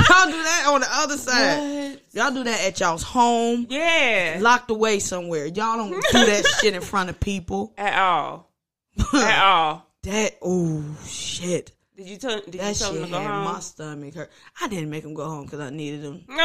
Y'all 0.09 0.27
do 0.27 0.43
that 0.43 0.65
on 0.69 0.81
the 0.81 0.89
other 0.91 1.17
side. 1.17 1.91
What? 1.93 2.01
Y'all 2.13 2.31
do 2.33 2.45
that 2.45 2.65
at 2.65 2.81
y'all's 2.81 3.03
home, 3.03 3.67
Yeah. 3.69 4.39
locked 4.41 4.71
away 4.71 4.99
somewhere. 4.99 5.47
Y'all 5.47 5.77
don't 5.77 5.91
do 5.91 6.01
that 6.13 6.45
shit 6.61 6.75
in 6.75 6.81
front 6.81 7.11
of 7.11 7.21
people. 7.21 7.73
At 7.79 7.99
all. 7.99 8.51
At 9.15 9.45
all. 9.45 9.87
That 10.03 10.37
oh 10.43 10.85
shit. 11.07 11.73
Did 11.97 12.09
you 12.09 12.17
tell? 12.17 12.41
Did 12.41 12.55
That 12.61 12.69
you 12.71 12.75
tell 12.75 12.93
shit 12.93 13.01
him 13.01 13.05
to 13.07 13.11
go 13.13 13.19
had 13.21 13.31
home? 13.31 13.45
my 13.45 13.61
stomach 13.61 14.15
hurt. 14.15 14.31
I 14.61 14.69
didn't 14.69 14.91
make 14.91 15.05
him 15.05 15.15
go 15.15 15.25
home 15.25 15.45
because 15.45 15.61
I 15.61 15.71
needed 15.71 16.03
him, 16.03 16.25
No. 16.29 16.35
but 16.35 16.45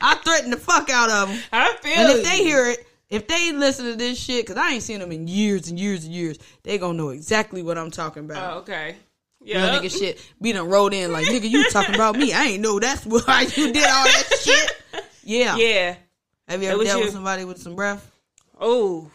I 0.00 0.20
threatened 0.24 0.52
the 0.52 0.56
fuck 0.58 0.88
out 0.90 1.10
of 1.10 1.28
him. 1.28 1.40
I 1.52 1.74
feel. 1.82 1.92
And 1.92 2.18
if 2.18 2.24
they 2.24 2.38
hear 2.38 2.66
it, 2.70 2.86
if 3.10 3.26
they 3.26 3.52
listen 3.52 3.86
to 3.86 3.96
this 3.96 4.18
shit, 4.18 4.46
because 4.46 4.56
I 4.60 4.72
ain't 4.72 4.82
seen 4.82 5.00
them 5.00 5.12
in 5.12 5.28
years 5.28 5.68
and 5.68 5.78
years 5.78 6.04
and 6.04 6.14
years, 6.14 6.38
they 6.62 6.78
gonna 6.78 6.94
know 6.94 7.10
exactly 7.10 7.62
what 7.62 7.76
I'm 7.78 7.90
talking 7.90 8.24
about. 8.24 8.54
Oh, 8.54 8.58
okay. 8.60 8.96
Real 9.56 9.66
nigga 9.80 9.90
shit. 9.98 10.32
We 10.40 10.52
done 10.52 10.68
rolled 10.68 10.92
in 10.94 11.12
like 11.12 11.26
nigga, 11.26 11.48
you 11.48 11.68
talking 11.70 11.94
about 11.94 12.16
me? 12.16 12.32
I 12.32 12.44
ain't 12.44 12.62
know 12.62 12.78
that's 12.78 13.04
why 13.06 13.42
you 13.56 13.72
did 13.72 13.84
all 13.84 14.04
that 14.04 14.38
shit. 14.40 15.04
Yeah. 15.24 15.56
Yeah. 15.56 15.96
Have 16.48 16.62
you 16.62 16.68
ever 16.70 16.84
dealt 16.84 16.98
you. 17.00 17.04
with 17.06 17.14
somebody 17.14 17.44
with 17.44 17.58
some 17.58 17.74
breath? 17.76 18.10
Oh. 18.60 19.10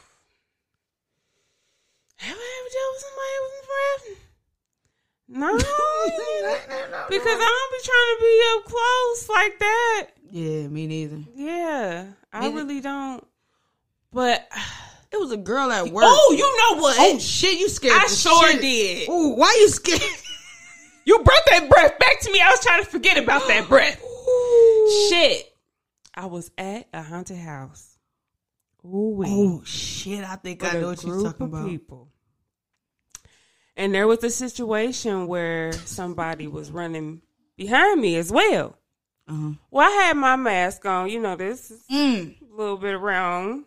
Have 2.18 2.38
I 2.38 2.60
ever 2.60 2.70
dealt 2.74 2.94
with 2.94 3.04
somebody 3.04 3.38
with 3.42 3.54
some 3.58 3.68
breath? 3.74 4.20
No. 5.36 5.58
because 7.10 7.38
I 7.40 7.50
don't 7.50 7.72
be 7.72 7.82
trying 7.90 8.10
to 8.14 8.20
be 8.22 8.34
up 8.56 8.64
close 8.66 9.30
like 9.30 9.60
that. 9.60 10.08
yeah, 10.32 10.68
me 10.68 10.88
neither. 10.88 11.20
Yeah. 11.36 12.06
I 12.32 12.40
Neither- 12.42 12.56
really 12.56 12.82
don't. 12.82 13.26
But 14.12 14.48
It 15.12 15.20
was 15.20 15.32
a 15.32 15.38
girl 15.38 15.72
at 15.72 15.88
work. 15.92 16.04
oh, 16.08 16.36
you 16.38 16.76
know 16.76 16.82
what? 16.82 16.96
Oh 17.00 17.18
shit, 17.20 17.58
you 17.60 17.68
scared 17.70 17.94
I 18.00 18.06
sure 18.08 18.52
shit. 18.52 18.62
did. 18.62 19.10
Ooh, 19.10 19.30
why 19.36 19.56
you 19.60 19.70
scared? 19.70 20.02
You 21.06 21.20
brought 21.24 21.44
that 21.50 21.70
breath 21.70 22.00
back 22.00 22.20
to 22.22 22.32
me. 22.32 22.40
I 22.42 22.50
was 22.50 22.60
trying 22.62 22.84
to 22.84 22.90
forget 22.90 23.18
about 23.18 23.48
that 23.48 23.68
breath. 23.68 24.00
Shit. 25.10 25.50
I 26.16 26.26
was 26.28 26.52
at 26.58 26.88
a 26.94 27.02
haunted 27.02 27.38
house. 27.38 27.98
Ooh, 28.86 29.24
Oh 29.26 29.62
shit, 29.66 30.24
I 30.24 30.36
think 30.36 30.64
I 30.64 30.74
know 30.80 30.90
what 30.90 31.04
you're 31.04 31.24
talking 31.24 31.46
about. 31.48 31.68
people. 31.68 32.10
And 33.76 33.94
there 33.94 34.08
was 34.08 34.24
a 34.24 34.30
situation 34.30 35.28
where 35.28 35.72
somebody 35.74 36.48
was 36.48 36.70
running 36.70 37.22
behind 37.58 38.02
me 38.02 38.18
as 38.18 38.32
well. 38.32 38.78
Uh-huh. 39.28 39.54
Well, 39.72 39.88
I 39.90 39.92
had 40.04 40.18
my 40.18 40.36
mask 40.36 40.86
on. 40.86 41.10
You 41.10 41.20
know, 41.22 41.36
this 41.36 41.72
is 41.72 41.82
Mm. 41.90 42.36
a 42.42 42.56
little 42.56 42.78
bit 42.78 42.94
around 42.94 43.64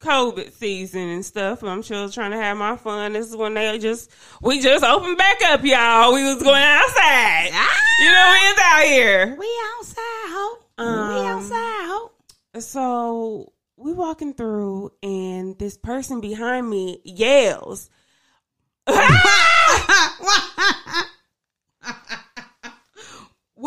COVID 0.00 0.52
season 0.52 1.08
and 1.08 1.24
stuff. 1.24 1.62
I'm 1.62 1.82
sure 1.82 2.08
trying 2.08 2.32
to 2.32 2.36
have 2.36 2.56
my 2.56 2.76
fun. 2.76 3.12
This 3.14 3.28
is 3.28 3.36
when 3.36 3.54
they 3.54 3.78
just 3.78 4.10
we 4.42 4.60
just 4.60 4.84
opened 4.84 5.18
back 5.18 5.42
up, 5.44 5.64
y'all. 5.64 6.14
We 6.14 6.24
was 6.24 6.42
going 6.42 6.62
outside. 6.62 7.50
Ah! 7.52 7.80
You 8.00 8.12
know, 8.12 8.30
we 8.32 8.38
is 8.48 8.58
out 8.62 8.84
here. 8.84 9.36
We 9.38 9.48
outside. 9.78 10.02
Um, 10.78 11.14
we 11.14 11.20
outside, 11.26 12.10
so 12.62 13.52
we 13.76 13.94
walking 13.94 14.34
through, 14.34 14.92
and 15.02 15.58
this 15.58 15.78
person 15.78 16.20
behind 16.20 16.68
me 16.68 17.00
yells. 17.04 17.88
Why 18.86 19.20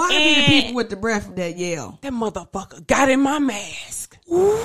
do 0.09 0.17
be 0.17 0.35
the 0.35 0.45
people 0.45 0.75
with 0.75 0.89
the 0.89 0.95
breath 0.95 1.27
of 1.27 1.35
that 1.37 1.57
yell? 1.57 1.97
That 2.01 2.13
motherfucker 2.13 2.85
got 2.85 3.09
in 3.09 3.21
my 3.21 3.39
mask. 3.39 4.08
Ooh, 4.31 4.57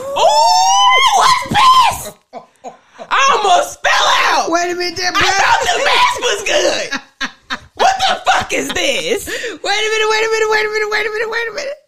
what's 1.16 1.48
this? 1.48 2.12
I 2.98 3.20
almost 3.36 3.80
fell 3.82 4.06
out. 4.28 4.50
Wait 4.50 4.70
a 4.70 4.74
minute, 4.74 4.96
that 4.98 5.14
I 5.16 5.20
thought 5.40 5.60
the 5.64 5.84
mask 5.84 6.20
was 6.20 6.42
good. 6.44 7.00
What 7.74 7.94
the 7.98 8.30
fuck 8.30 8.52
is 8.52 8.68
this? 8.68 9.26
Wait 9.26 9.56
a 9.56 9.90
minute, 9.90 10.08
wait 10.10 10.24
a 10.24 10.30
minute, 10.30 10.50
wait 10.50 10.66
a 10.66 10.70
minute, 10.70 10.90
wait 10.90 11.06
a 11.06 11.10
minute, 11.10 11.30
wait 11.30 11.48
a 11.48 11.54
minute. 11.54 11.78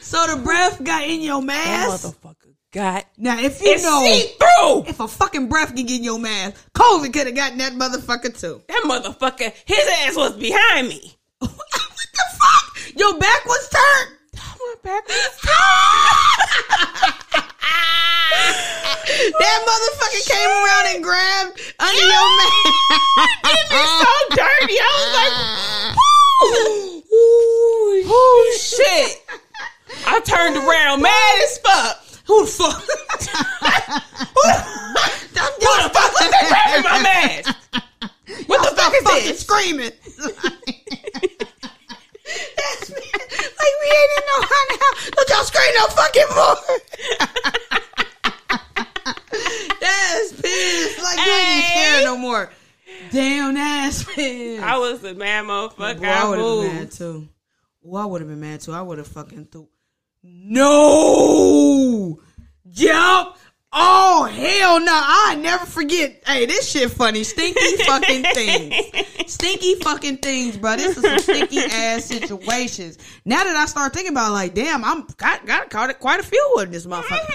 So 0.00 0.26
the 0.26 0.42
breath 0.42 0.82
got 0.82 1.04
in 1.04 1.20
your 1.20 1.42
mask. 1.42 2.02
That 2.02 2.14
motherfucker 2.14 2.54
got 2.72 3.04
Now, 3.18 3.38
if 3.38 3.60
you 3.62 3.72
it's 3.72 3.82
know, 3.82 4.00
through. 4.38 4.90
if 4.90 5.00
a 5.00 5.08
fucking 5.08 5.48
breath 5.48 5.74
can 5.74 5.86
get 5.86 5.98
in 5.98 6.04
your 6.04 6.18
mask, 6.18 6.56
COVID 6.74 7.12
could 7.12 7.26
have 7.26 7.36
gotten 7.36 7.58
that 7.58 7.72
motherfucker 7.74 8.38
too. 8.38 8.62
That 8.68 8.82
motherfucker, 8.84 9.52
his 9.66 9.88
ass 10.06 10.16
was 10.16 10.36
behind 10.36 10.88
me. 10.88 11.14
what 11.38 11.50
the 11.50 12.38
fuck? 12.38 12.98
Your 12.98 13.18
back 13.18 13.44
was 13.46 13.68
turned. 13.68 14.18
My 14.34 14.74
back 14.82 15.06
was 15.08 15.38
That 19.38 19.58
motherfucker 19.66 20.22
came 20.26 20.50
around 20.50 20.86
and 20.94 21.04
grabbed 21.04 21.60
under 21.78 22.02
your 22.02 22.28
mask. 22.38 22.72
so 24.00 24.12
dirty. 24.30 24.76
I 24.80 24.82
was 24.98 25.12
like, 25.18 25.34
oh 28.08 28.56
shit. 28.58 29.12
I 30.06 30.20
turned 30.20 30.56
around 30.56 31.02
mad 31.02 31.42
as 31.44 31.58
fuck. 31.58 32.02
Who 32.26 32.44
the 32.44 32.50
fuck? 32.50 32.82
Who 34.32 35.72
the 35.82 35.90
fuck 35.92 36.12
was 36.12 36.30
that 36.30 36.44
grabbing 36.48 36.84
my 36.84 36.98
mask? 37.02 37.54
What 38.46 38.60
the 38.70 38.74
fuck 38.76 38.92
is 38.94 39.02
fucking 39.02 39.28
this? 39.28 39.40
screaming. 39.40 39.92
That's 42.56 42.90
me. 42.90 42.96
Like 43.12 43.74
we 43.80 43.86
ain't 43.92 44.12
in 44.16 44.24
no 44.26 44.38
honey 44.40 44.52
house. 44.52 44.61
Don't 45.16 45.28
y'all 45.30 45.44
scream 45.44 45.74
no 45.76 45.86
fucking 45.86 46.26
more. 46.34 46.56
That's 49.80 50.32
pissed. 50.40 51.02
Like 51.02 51.18
you 51.26 51.32
ain't 51.32 51.64
scared 51.64 52.04
no 52.04 52.16
more. 52.16 52.50
Damn, 53.10 53.54
that's 53.54 54.04
pissed. 54.04 54.62
I 54.62 54.78
was 54.78 55.02
a 55.04 55.14
mad 55.14 55.44
motherfucker. 55.46 56.00
Boy, 56.00 56.06
I 56.06 56.22
I 56.22 56.28
would 56.28 56.38
have 56.38 56.46
been 56.46 56.76
mad 56.76 56.90
too. 56.92 57.28
Well, 57.82 58.02
I 58.02 58.06
would 58.06 58.20
have 58.20 58.30
been 58.30 58.40
mad 58.40 58.60
too. 58.60 58.72
I 58.72 58.80
would 58.82 58.98
have 58.98 59.08
fucking 59.08 59.46
threw. 59.46 59.68
No! 60.22 62.20
Jump! 62.70 63.36
Oh, 63.74 64.24
hell 64.24 64.80
no. 64.80 64.92
I 64.92 65.36
never 65.36 65.64
forget. 65.64 66.22
Hey, 66.26 66.44
this 66.44 66.70
shit 66.70 66.90
funny. 66.90 67.24
Stinky 67.24 67.76
fucking 67.84 68.22
things. 68.22 68.74
Stinky 69.32 69.76
fucking 69.76 70.18
things, 70.18 70.58
bro. 70.58 70.76
This 70.76 70.98
is 70.98 71.02
some 71.02 71.18
stinky 71.18 71.58
ass 71.58 72.04
situations. 72.04 72.98
Now 73.24 73.44
that 73.44 73.56
I 73.56 73.64
start 73.66 73.94
thinking 73.94 74.12
about 74.12 74.28
it, 74.28 74.32
like, 74.32 74.54
damn, 74.54 74.84
I'm 74.84 75.06
got, 75.16 75.46
got 75.46 75.70
caught 75.70 75.90
it 75.90 76.00
quite 76.00 76.20
a 76.20 76.22
few 76.22 76.56
of 76.58 76.70
this 76.70 76.86
motherfucker. 76.86 77.32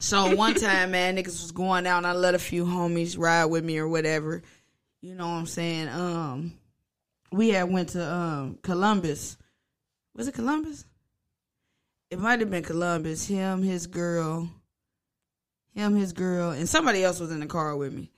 So 0.00 0.34
one 0.34 0.54
time, 0.54 0.92
man, 0.92 1.16
niggas 1.16 1.26
was 1.26 1.52
going 1.52 1.86
out 1.86 1.98
and 1.98 2.06
I 2.06 2.12
let 2.12 2.34
a 2.34 2.38
few 2.38 2.64
homies 2.64 3.18
ride 3.18 3.46
with 3.46 3.64
me 3.64 3.78
or 3.78 3.88
whatever. 3.88 4.42
You 5.00 5.14
know 5.14 5.26
what 5.26 5.34
I'm 5.34 5.46
saying? 5.46 5.88
Um, 5.88 6.52
we 7.30 7.50
had 7.50 7.70
went 7.70 7.90
to 7.90 8.12
um 8.12 8.58
Columbus. 8.62 9.36
Was 10.14 10.26
it 10.26 10.34
Columbus? 10.34 10.84
It 12.10 12.18
might 12.18 12.40
have 12.40 12.50
been 12.50 12.62
Columbus. 12.62 13.26
Him, 13.26 13.62
his 13.62 13.86
girl, 13.86 14.48
him, 15.78 15.94
his 15.96 16.12
girl, 16.12 16.50
and 16.50 16.68
somebody 16.68 17.02
else 17.04 17.20
was 17.20 17.30
in 17.30 17.40
the 17.40 17.46
car 17.46 17.76
with 17.76 17.92
me. 17.92 18.10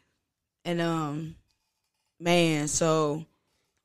And 0.65 0.81
um, 0.81 1.37
man, 2.19 2.69
so 2.69 3.25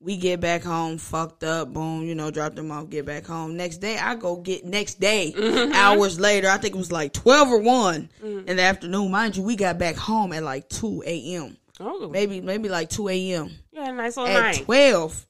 we 0.00 0.16
get 0.16 0.40
back 0.40 0.62
home, 0.62 0.98
fucked 0.98 1.44
up, 1.44 1.72
boom, 1.72 2.02
you 2.04 2.14
know, 2.14 2.30
drop 2.30 2.54
them 2.54 2.70
off, 2.70 2.90
get 2.90 3.06
back 3.06 3.24
home. 3.26 3.56
Next 3.56 3.78
day, 3.78 3.98
I 3.98 4.14
go 4.14 4.36
get 4.36 4.64
next 4.64 5.00
day, 5.00 5.34
hours 5.74 6.18
later. 6.18 6.48
I 6.48 6.58
think 6.58 6.74
it 6.74 6.78
was 6.78 6.92
like 6.92 7.12
twelve 7.12 7.48
or 7.48 7.60
one 7.60 8.08
in 8.22 8.44
the 8.56 8.62
afternoon. 8.62 9.10
Mind 9.10 9.36
you, 9.36 9.42
we 9.42 9.56
got 9.56 9.78
back 9.78 9.96
home 9.96 10.32
at 10.32 10.42
like 10.42 10.68
two 10.68 11.02
a.m. 11.06 11.56
Oh, 11.78 12.08
Maybe 12.08 12.40
maybe 12.40 12.70
like 12.70 12.88
two 12.88 13.08
a.m 13.08 13.50
Yeah, 13.70 13.90
nice 13.90 14.16
little 14.16 14.34
at 14.34 14.40
night. 14.40 14.64
twelve. 14.64 15.26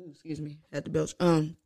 Ooh, 0.00 0.10
excuse 0.10 0.40
me, 0.40 0.58
at 0.72 0.82
the 0.84 0.90
belch. 0.90 1.14
Um, 1.20 1.56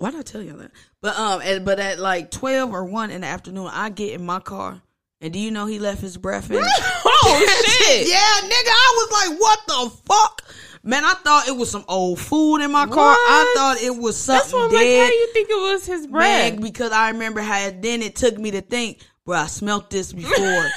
why 0.00 0.10
did 0.10 0.20
I 0.20 0.22
tell 0.22 0.42
you 0.42 0.56
that? 0.56 0.70
But 1.02 1.18
um, 1.18 1.42
at, 1.42 1.62
but 1.62 1.78
at 1.78 1.98
like 1.98 2.30
twelve 2.30 2.72
or 2.72 2.84
one 2.86 3.10
in 3.10 3.20
the 3.20 3.26
afternoon, 3.26 3.68
I 3.70 3.90
get 3.90 4.14
in 4.18 4.24
my 4.24 4.40
car, 4.40 4.80
and 5.20 5.30
do 5.30 5.38
you 5.38 5.50
know 5.50 5.66
he 5.66 5.78
left 5.78 6.00
his 6.00 6.16
breath 6.16 6.50
in? 6.50 6.56
oh 6.64 7.62
shit! 7.66 8.08
yeah, 8.08 8.48
nigga, 8.48 8.70
I 8.70 8.94
was 8.96 9.12
like, 9.12 9.38
what 9.40 9.58
the 9.66 9.90
fuck? 10.06 10.42
Man, 10.82 11.04
I 11.04 11.12
thought 11.12 11.48
it 11.48 11.54
was 11.54 11.70
some 11.70 11.84
old 11.86 12.18
food 12.18 12.62
in 12.62 12.72
my 12.72 12.86
car. 12.86 13.14
I 13.14 13.52
thought 13.54 13.82
it 13.82 13.94
was 13.94 14.24
That's 14.24 14.48
something 14.48 14.58
what 14.58 14.70
I'm 14.70 14.72
like. 14.72 14.86
How 14.86 15.08
dead. 15.08 15.12
you 15.12 15.28
think 15.34 15.50
it 15.50 15.60
was 15.60 15.84
his 15.84 16.06
breath? 16.06 16.54
Man, 16.54 16.62
because 16.62 16.92
I 16.92 17.10
remember 17.10 17.42
how 17.42 17.70
then 17.70 18.00
it 18.00 18.16
took 18.16 18.38
me 18.38 18.52
to 18.52 18.62
think, 18.62 19.00
bro, 19.26 19.36
I 19.36 19.46
smelt 19.48 19.90
this 19.90 20.14
before. 20.14 20.32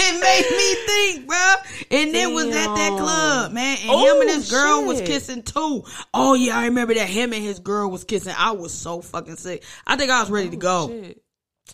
it 0.00 0.20
made 0.20 0.56
me 0.56 0.74
think, 0.86 1.26
bro. 1.26 1.54
And 1.98 2.14
it 2.14 2.30
was 2.32 2.46
at 2.46 2.74
that 2.74 2.98
club, 2.98 3.52
man. 3.52 3.78
And 3.82 3.90
Oh, 3.90 4.14
him 4.14 4.20
and 4.22 4.30
his 4.30 4.52
oh, 4.52 4.56
girl 4.56 4.86
was 4.86 5.00
kissing 5.00 5.42
too. 5.42 5.84
Oh 6.12 6.34
yeah, 6.34 6.58
I 6.58 6.66
remember 6.66 6.94
that 6.94 7.08
him 7.08 7.32
and 7.32 7.42
his 7.42 7.58
girl 7.58 7.90
was 7.90 8.04
kissing. 8.04 8.34
I 8.36 8.52
was 8.52 8.72
so 8.72 9.00
fucking 9.00 9.36
sick. 9.36 9.62
I 9.86 9.96
think 9.96 10.10
I 10.10 10.20
was 10.20 10.30
ready 10.30 10.50
to 10.50 10.56
oh, 10.56 10.58
go. 10.58 10.88
Shit. 10.88 11.20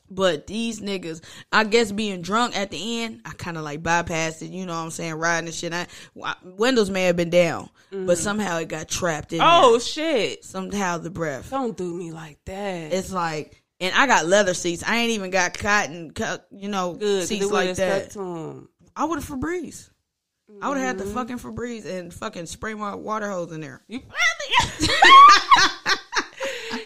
But 0.09 0.47
these 0.47 0.81
niggas, 0.81 1.21
I 1.51 1.65
guess 1.65 1.91
being 1.91 2.23
drunk 2.23 2.57
at 2.57 2.71
the 2.71 3.03
end, 3.03 3.23
I 3.25 3.31
kind 3.31 3.57
of 3.57 3.65
like 3.65 3.83
bypassed 3.83 4.43
it. 4.43 4.51
You 4.51 4.67
know 4.67 4.75
what 4.75 4.81
I'm 4.81 4.91
saying? 4.91 5.15
Riding 5.15 5.49
and 5.49 5.55
shit. 5.55 5.73
I, 5.73 5.87
windows 6.45 6.91
may 6.91 7.05
have 7.05 7.17
been 7.17 7.31
down, 7.31 7.71
but 7.91 7.99
mm. 7.99 8.17
somehow 8.17 8.59
it 8.59 8.69
got 8.69 8.89
trapped 8.89 9.33
in. 9.33 9.41
Oh 9.43 9.73
there. 9.73 9.81
shit! 9.81 10.45
somehow 10.45 10.99
the 10.99 11.11
breath. 11.11 11.51
Don't 11.51 11.77
do 11.77 11.93
me 11.93 12.13
like 12.13 12.39
that. 12.45 12.93
It's 12.93 13.13
like, 13.13 13.60
and 13.81 13.95
I 13.95 14.07
got 14.07 14.27
leather 14.27 14.55
seats. 14.55 14.83
I 14.87 14.97
ain't 14.99 15.12
even 15.12 15.31
got 15.31 15.57
cotton, 15.59 16.12
you 16.51 16.69
know, 16.69 16.95
good. 16.95 17.27
seats 17.27 17.51
like 17.51 17.75
that. 17.77 18.11
stuck 18.12 18.23
to 18.25 18.37
him. 18.37 18.69
I 18.97 19.05
would 19.05 19.19
have 19.23 19.29
Febreze. 19.29 19.90
I 20.61 20.69
would 20.69 20.79
have 20.79 20.87
had 20.87 20.97
Mm-hmm. 20.99 21.09
the 21.09 21.14
fucking 21.14 21.38
Febreze 21.38 21.87
and 21.87 22.12
fucking 22.12 22.47
spray 22.47 22.75
my 22.75 22.95
water 22.95 23.31
hose 23.31 23.53
in 23.53 23.61
there. 23.61 23.83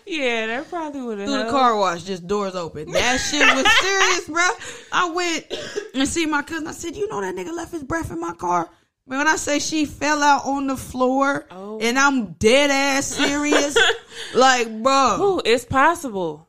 Yeah, 0.06 0.46
that 0.46 0.68
probably 0.70 1.00
would 1.02 1.18
have. 1.18 1.28
Through 1.28 1.44
the 1.44 1.50
car 1.50 1.76
wash, 1.76 2.04
just 2.04 2.26
doors 2.26 2.54
open. 2.54 2.90
That 2.92 3.16
shit 3.18 3.40
was 3.40 3.66
serious, 3.80 4.28
bro. 4.28 4.48
I 4.92 5.10
went 5.10 5.52
and 5.94 6.06
see 6.08 6.24
my 6.26 6.42
cousin. 6.42 6.66
I 6.68 6.72
said, 6.72 6.94
"You 6.94 7.08
know 7.08 7.20
that 7.20 7.34
nigga 7.34 7.54
left 7.54 7.72
his 7.72 7.82
breath 7.82 8.10
in 8.12 8.20
my 8.20 8.32
car." 8.34 8.70
Man, 9.06 9.18
when 9.18 9.28
I 9.28 9.36
say 9.36 9.58
she 9.58 9.84
fell 9.86 10.22
out 10.22 10.44
on 10.46 10.66
the 10.68 10.76
floor, 10.76 11.46
Oh. 11.50 11.78
and 11.80 11.98
I'm 11.98 12.32
dead 12.34 12.70
ass 12.70 13.06
serious, 13.06 13.76
like, 14.34 14.82
bro, 14.82 15.18
Ooh, 15.20 15.42
it's 15.44 15.64
possible. 15.64 16.43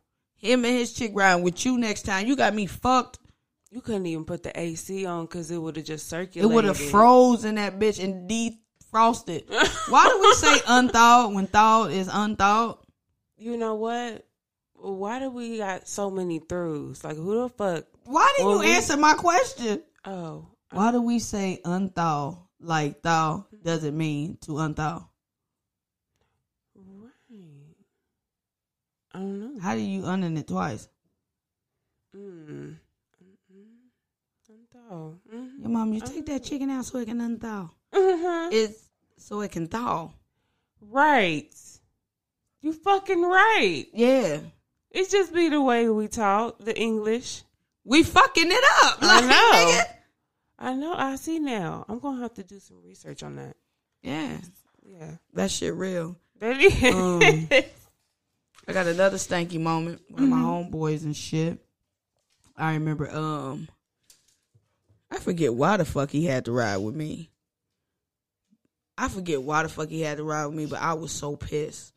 Him 0.45 0.63
and 0.65 0.75
his 0.77 0.93
chick 0.93 1.11
riding 1.13 1.43
with 1.43 1.65
you 1.65 1.77
next 1.77 2.03
time. 2.03 2.27
You 2.27 2.35
got 2.35 2.53
me 2.53 2.65
fucked. 2.65 3.19
You 3.71 3.81
couldn't 3.81 4.05
even 4.05 4.23
put 4.25 4.43
the 4.43 4.57
AC 4.57 5.05
on 5.05 5.25
because 5.25 5.51
it 5.51 5.57
would 5.57 5.75
have 5.75 5.85
just 5.85 6.07
circulated. 6.07 6.49
It 6.49 6.53
would 6.53 6.63
have 6.65 6.77
froze 6.77 7.43
in 7.43 7.55
that 7.55 7.77
bitch 7.79 8.01
and 8.01 8.29
defrosted. 8.29 9.43
Why 9.89 10.07
do 10.07 10.19
we 10.21 10.33
say 10.33 10.61
unthawed 10.67 11.33
when 11.33 11.47
thawed 11.47 11.91
is 11.91 12.09
unthawed? 12.11 12.77
You 13.37 13.57
know 13.57 13.75
what? 13.75 14.25
Why 14.75 15.19
do 15.19 15.29
we 15.29 15.57
got 15.57 15.87
so 15.87 16.09
many 16.09 16.39
throughs? 16.39 17.03
Like 17.03 17.17
who 17.17 17.41
the 17.41 17.49
fuck? 17.49 17.85
Why 18.05 18.31
didn't 18.37 18.47
Well, 18.49 18.63
you 18.63 18.69
we- 18.69 18.75
answer 18.75 18.95
my 18.97 19.13
question? 19.13 19.81
Oh, 20.05 20.47
Why 20.71 20.91
do 20.91 21.01
we 21.01 21.19
say 21.19 21.59
unthaw 21.65 22.37
like 22.61 23.01
thaw 23.01 23.43
doesn't 23.63 23.97
mean 23.97 24.37
to 24.41 24.51
unthaw? 24.53 25.05
I 29.15 29.19
don't 29.19 29.39
know. 29.39 29.61
How 29.61 29.75
do 29.75 29.81
you 29.81 30.01
unin 30.01 30.37
it 30.37 30.47
twice? 30.47 30.89
Mm. 32.15 32.75
Oh. 34.91 35.15
Mm. 35.33 35.61
Your 35.61 35.69
mom, 35.69 35.93
you 35.93 36.01
take 36.01 36.25
that 36.27 36.43
chicken 36.43 36.69
out 36.69 36.85
so 36.85 36.99
it 36.99 37.05
can 37.07 37.19
unthaw. 37.19 37.71
Mhm. 37.93 38.51
It's 38.51 38.89
so 39.17 39.41
it 39.41 39.51
can 39.51 39.67
thaw. 39.67 40.11
Right. 40.81 41.51
You 42.61 42.73
fucking 42.73 43.21
right. 43.21 43.85
Yeah. 43.93 44.41
It's 44.91 45.11
just 45.11 45.33
be 45.33 45.49
the 45.49 45.61
way 45.61 45.89
we 45.89 46.07
talk, 46.07 46.59
the 46.59 46.77
English. 46.77 47.43
We 47.83 48.03
fucking 48.03 48.51
it 48.51 48.63
up. 48.83 49.01
Like, 49.01 49.23
I 49.23 49.27
know. 49.27 49.51
nigga. 49.53 49.83
I 50.59 50.73
know. 50.75 50.93
I 50.93 51.15
see 51.15 51.39
now. 51.39 51.85
I'm 51.87 51.99
gonna 51.99 52.21
have 52.21 52.33
to 52.35 52.43
do 52.43 52.59
some 52.59 52.81
research 52.83 53.23
on 53.23 53.37
that. 53.37 53.55
Yeah. 54.03 54.37
Yeah. 54.85 55.11
That 55.33 55.51
shit 55.51 55.73
real. 55.73 56.15
That 56.39 56.59
is. 56.59 56.83
Um, 56.93 57.63
I 58.67 58.73
got 58.73 58.87
another 58.87 59.17
stanky 59.17 59.59
moment. 59.59 60.01
One 60.09 60.23
of 60.23 60.29
my 60.29 60.37
homeboys 60.41 61.03
and 61.03 61.15
shit. 61.15 61.59
I 62.57 62.73
remember 62.73 63.09
um 63.09 63.67
I 65.11 65.17
forget 65.19 65.53
why 65.53 65.77
the 65.77 65.85
fuck 65.85 66.09
he 66.09 66.25
had 66.25 66.45
to 66.45 66.51
ride 66.51 66.77
with 66.77 66.95
me. 66.95 67.29
I 68.97 69.07
forget 69.09 69.41
why 69.41 69.63
the 69.63 69.69
fuck 69.69 69.89
he 69.89 70.01
had 70.01 70.17
to 70.17 70.23
ride 70.23 70.45
with 70.47 70.55
me, 70.55 70.65
but 70.65 70.81
I 70.81 70.93
was 70.93 71.11
so 71.11 71.35
pissed. 71.35 71.93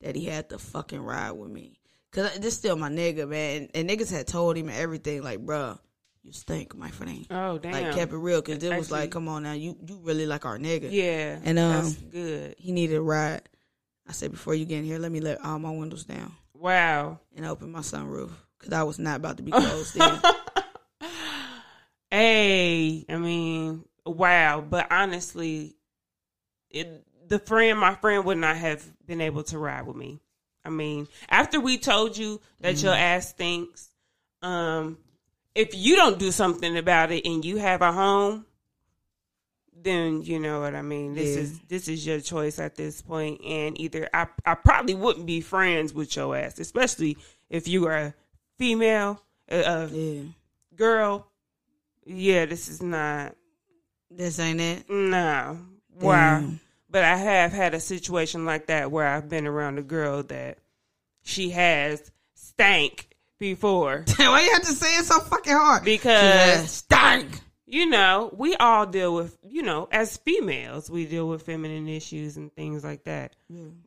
that 0.00 0.14
he 0.14 0.26
had 0.26 0.48
to 0.50 0.58
fucking 0.58 1.00
ride 1.02 1.32
with 1.32 1.50
me. 1.50 1.80
Cause 2.12 2.38
this 2.38 2.54
still 2.54 2.76
my 2.76 2.88
nigga, 2.88 3.28
man. 3.28 3.68
And 3.74 3.90
niggas 3.90 4.10
had 4.10 4.26
told 4.28 4.56
him 4.56 4.68
everything, 4.70 5.22
like, 5.22 5.44
bruh, 5.44 5.78
you 6.22 6.32
stink, 6.32 6.76
my 6.76 6.90
friend. 6.90 7.26
Oh 7.30 7.58
damn. 7.58 7.72
Like 7.72 7.92
kept 7.94 8.12
it 8.12 8.16
real, 8.16 8.40
cause 8.40 8.62
it 8.62 8.76
was 8.76 8.90
like, 8.90 9.10
come 9.10 9.28
on 9.28 9.42
now, 9.42 9.52
you 9.52 9.76
you 9.86 9.98
really 10.02 10.26
like 10.26 10.46
our 10.46 10.58
nigga. 10.58 10.88
yeah. 10.90 11.38
And, 11.42 11.58
um, 11.58 11.72
that's 11.72 11.94
good. 11.96 12.54
He 12.58 12.70
needed 12.72 12.96
a 12.96 13.02
ride. 13.02 13.42
I 14.08 14.12
said, 14.12 14.30
before 14.30 14.54
you 14.54 14.64
get 14.64 14.78
in 14.78 14.84
here, 14.84 14.98
let 14.98 15.12
me 15.12 15.20
let 15.20 15.44
all 15.44 15.58
my 15.58 15.70
windows 15.70 16.04
down 16.04 16.32
Wow. 16.54 17.20
and 17.36 17.44
open 17.46 17.70
my 17.70 17.80
sunroof, 17.80 18.30
cause 18.58 18.72
I 18.72 18.82
was 18.82 18.98
not 18.98 19.16
about 19.16 19.36
to 19.36 19.42
be 19.42 19.50
closed 19.52 19.96
in. 19.96 20.18
Hey, 22.10 23.04
I 23.08 23.16
mean, 23.16 23.84
wow. 24.06 24.60
But 24.62 24.90
honestly, 24.90 25.76
it, 26.70 27.04
the 27.28 27.38
friend, 27.38 27.78
my 27.78 27.94
friend, 27.96 28.24
would 28.24 28.38
not 28.38 28.56
have 28.56 28.82
been 29.06 29.20
able 29.20 29.42
to 29.44 29.58
ride 29.58 29.86
with 29.86 29.96
me. 29.96 30.20
I 30.64 30.70
mean, 30.70 31.06
after 31.28 31.60
we 31.60 31.78
told 31.78 32.16
you 32.16 32.40
that 32.60 32.82
your 32.82 32.94
ass 32.94 33.30
stinks, 33.30 33.90
um, 34.42 34.98
if 35.54 35.74
you 35.74 35.96
don't 35.96 36.18
do 36.18 36.30
something 36.30 36.76
about 36.76 37.10
it 37.12 37.26
and 37.26 37.44
you 37.44 37.56
have 37.58 37.82
a 37.82 37.92
home, 37.92 38.46
then 39.82 40.22
you 40.22 40.38
know 40.40 40.60
what 40.60 40.74
I 40.74 40.82
mean. 40.82 41.14
This 41.14 41.36
Yeah. 41.36 41.42
is 41.42 41.60
this 41.68 41.88
is 41.88 42.06
your 42.06 42.20
choice 42.20 42.58
at 42.58 42.74
this 42.76 43.00
point, 43.02 43.40
and 43.44 43.78
either 43.80 44.08
I 44.12 44.26
I 44.44 44.54
probably 44.54 44.94
wouldn't 44.94 45.26
be 45.26 45.40
friends 45.40 45.92
with 45.94 46.14
your 46.16 46.36
ass, 46.36 46.58
especially 46.58 47.16
if 47.50 47.68
you 47.68 47.86
are 47.86 47.96
a 47.96 48.14
female, 48.58 49.22
uh, 49.50 49.54
uh, 49.54 49.88
yeah, 49.92 50.22
girl. 50.76 51.26
Yeah, 52.04 52.46
this 52.46 52.68
is 52.68 52.82
not 52.82 53.34
this 54.10 54.38
ain't 54.38 54.60
it. 54.60 54.88
no. 54.90 55.58
Wow. 56.00 56.40
Damn. 56.40 56.60
But 56.90 57.04
I 57.04 57.16
have 57.16 57.52
had 57.52 57.74
a 57.74 57.80
situation 57.80 58.46
like 58.46 58.68
that 58.68 58.90
where 58.90 59.06
I've 59.06 59.28
been 59.28 59.46
around 59.46 59.78
a 59.78 59.82
girl 59.82 60.22
that 60.24 60.56
she 61.22 61.50
has 61.50 62.10
stank 62.34 63.08
before. 63.38 64.04
Why 64.16 64.40
you 64.42 64.52
have 64.52 64.62
to 64.62 64.72
say 64.72 64.96
it 64.96 65.04
so 65.04 65.20
fucking 65.20 65.52
hard? 65.52 65.84
Because 65.84 66.70
stank. 66.70 67.40
You 67.70 67.84
know, 67.86 68.30
we 68.36 68.54
all 68.56 68.86
deal 68.86 69.14
with, 69.14 69.36
you 69.42 69.62
know, 69.62 69.88
as 69.92 70.16
females, 70.16 70.88
we 70.90 71.04
deal 71.04 71.28
with 71.28 71.42
feminine 71.42 71.86
issues 71.86 72.36
and 72.38 72.50
things 72.54 72.82
like 72.82 73.04
that. 73.04 73.36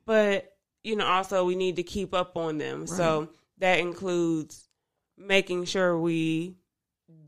But, 0.06 0.56
you 0.84 0.96
know, 0.96 1.06
also 1.08 1.46
we 1.46 1.56
need 1.56 1.78
to 1.78 1.84
keep 1.84 2.14
up 2.14 2.38
on 2.38 2.58
them. 2.60 2.86
So 2.86 3.30
that 3.58 3.80
includes 3.80 4.68
making 5.18 5.66
sure 5.66 5.98
we 5.98 6.56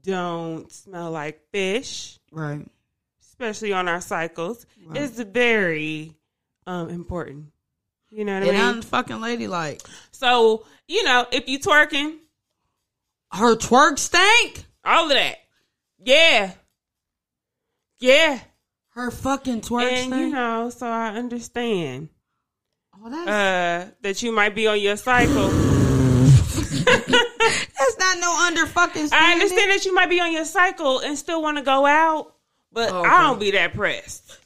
don't 0.03 0.71
smell 0.71 1.09
like 1.11 1.41
fish, 1.51 2.19
Right. 2.31 2.65
especially 3.21 3.73
on 3.73 3.87
our 3.87 4.01
cycles, 4.01 4.65
Right. 4.85 5.01
is 5.01 5.19
very 5.19 6.15
um, 6.67 6.89
important. 6.89 7.51
You 8.11 8.25
know 8.25 8.35
what 8.35 8.43
I 8.43 8.47
And 8.49 8.57
mean? 8.57 8.65
I'm 8.67 8.81
fucking 8.83 9.19
ladylike. 9.21 9.81
so, 10.11 10.65
you 10.87 11.03
know, 11.03 11.25
if 11.31 11.47
you 11.49 11.57
twerking, 11.59 12.17
Her 13.31 13.55
twerk 13.55 13.97
stank. 13.97 14.65
all 14.85 15.05
of 15.05 15.09
that. 15.09 15.37
Yeah. 16.05 16.51
Yeah. 17.99 18.39
Her 18.89 19.09
fucking 19.11 19.61
twerk 19.61 19.89
and 19.91 20.07
stank. 20.07 20.15
you 20.15 20.29
know, 20.29 20.69
so 20.69 20.85
I 20.87 21.09
understand 21.15 22.09
oh, 23.03 23.09
that's, 23.09 23.27
uh, 23.27 23.91
that 24.01 24.21
you 24.21 24.31
might 24.31 24.53
be 24.53 24.67
on 24.67 24.79
your 24.79 24.97
cycle. 24.97 25.47
that's 26.83 27.97
not 27.99 28.17
no 28.19 28.45
under 28.47 28.65
fucking. 28.67 29.09
I 29.11 29.33
understand 29.33 29.71
that 29.71 29.83
you 29.85 29.95
might 29.95 30.09
be 30.09 30.19
on 30.19 30.31
your 30.31 30.45
cycle 30.45 30.99
and 30.99 31.17
still 31.17 31.41
want 31.41 31.57
to 31.57 31.63
go 31.63 31.85
out, 31.87 32.35
but 32.71 32.91
Okay. 32.91 33.09
I 33.09 33.21
don't 33.23 33.39
be 33.39 33.51
that 33.51 33.73
pressed. 33.73 34.37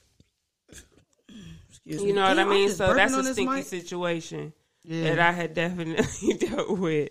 Excuse 0.70 2.02
You 2.02 2.08
me. 2.08 2.14
know 2.14 2.22
what 2.24 2.36
Damn, 2.36 2.40
I 2.40 2.42
I'm 2.44 2.50
mean? 2.50 2.70
So 2.70 2.94
that's 2.94 3.14
a 3.14 3.24
stinky 3.34 3.52
mic. 3.52 3.66
situation 3.66 4.54
Yeah, 4.84 5.16
that 5.16 5.20
I 5.20 5.32
had 5.32 5.54
definitely 5.54 6.34
dealt 6.40 6.70
with. 6.78 7.10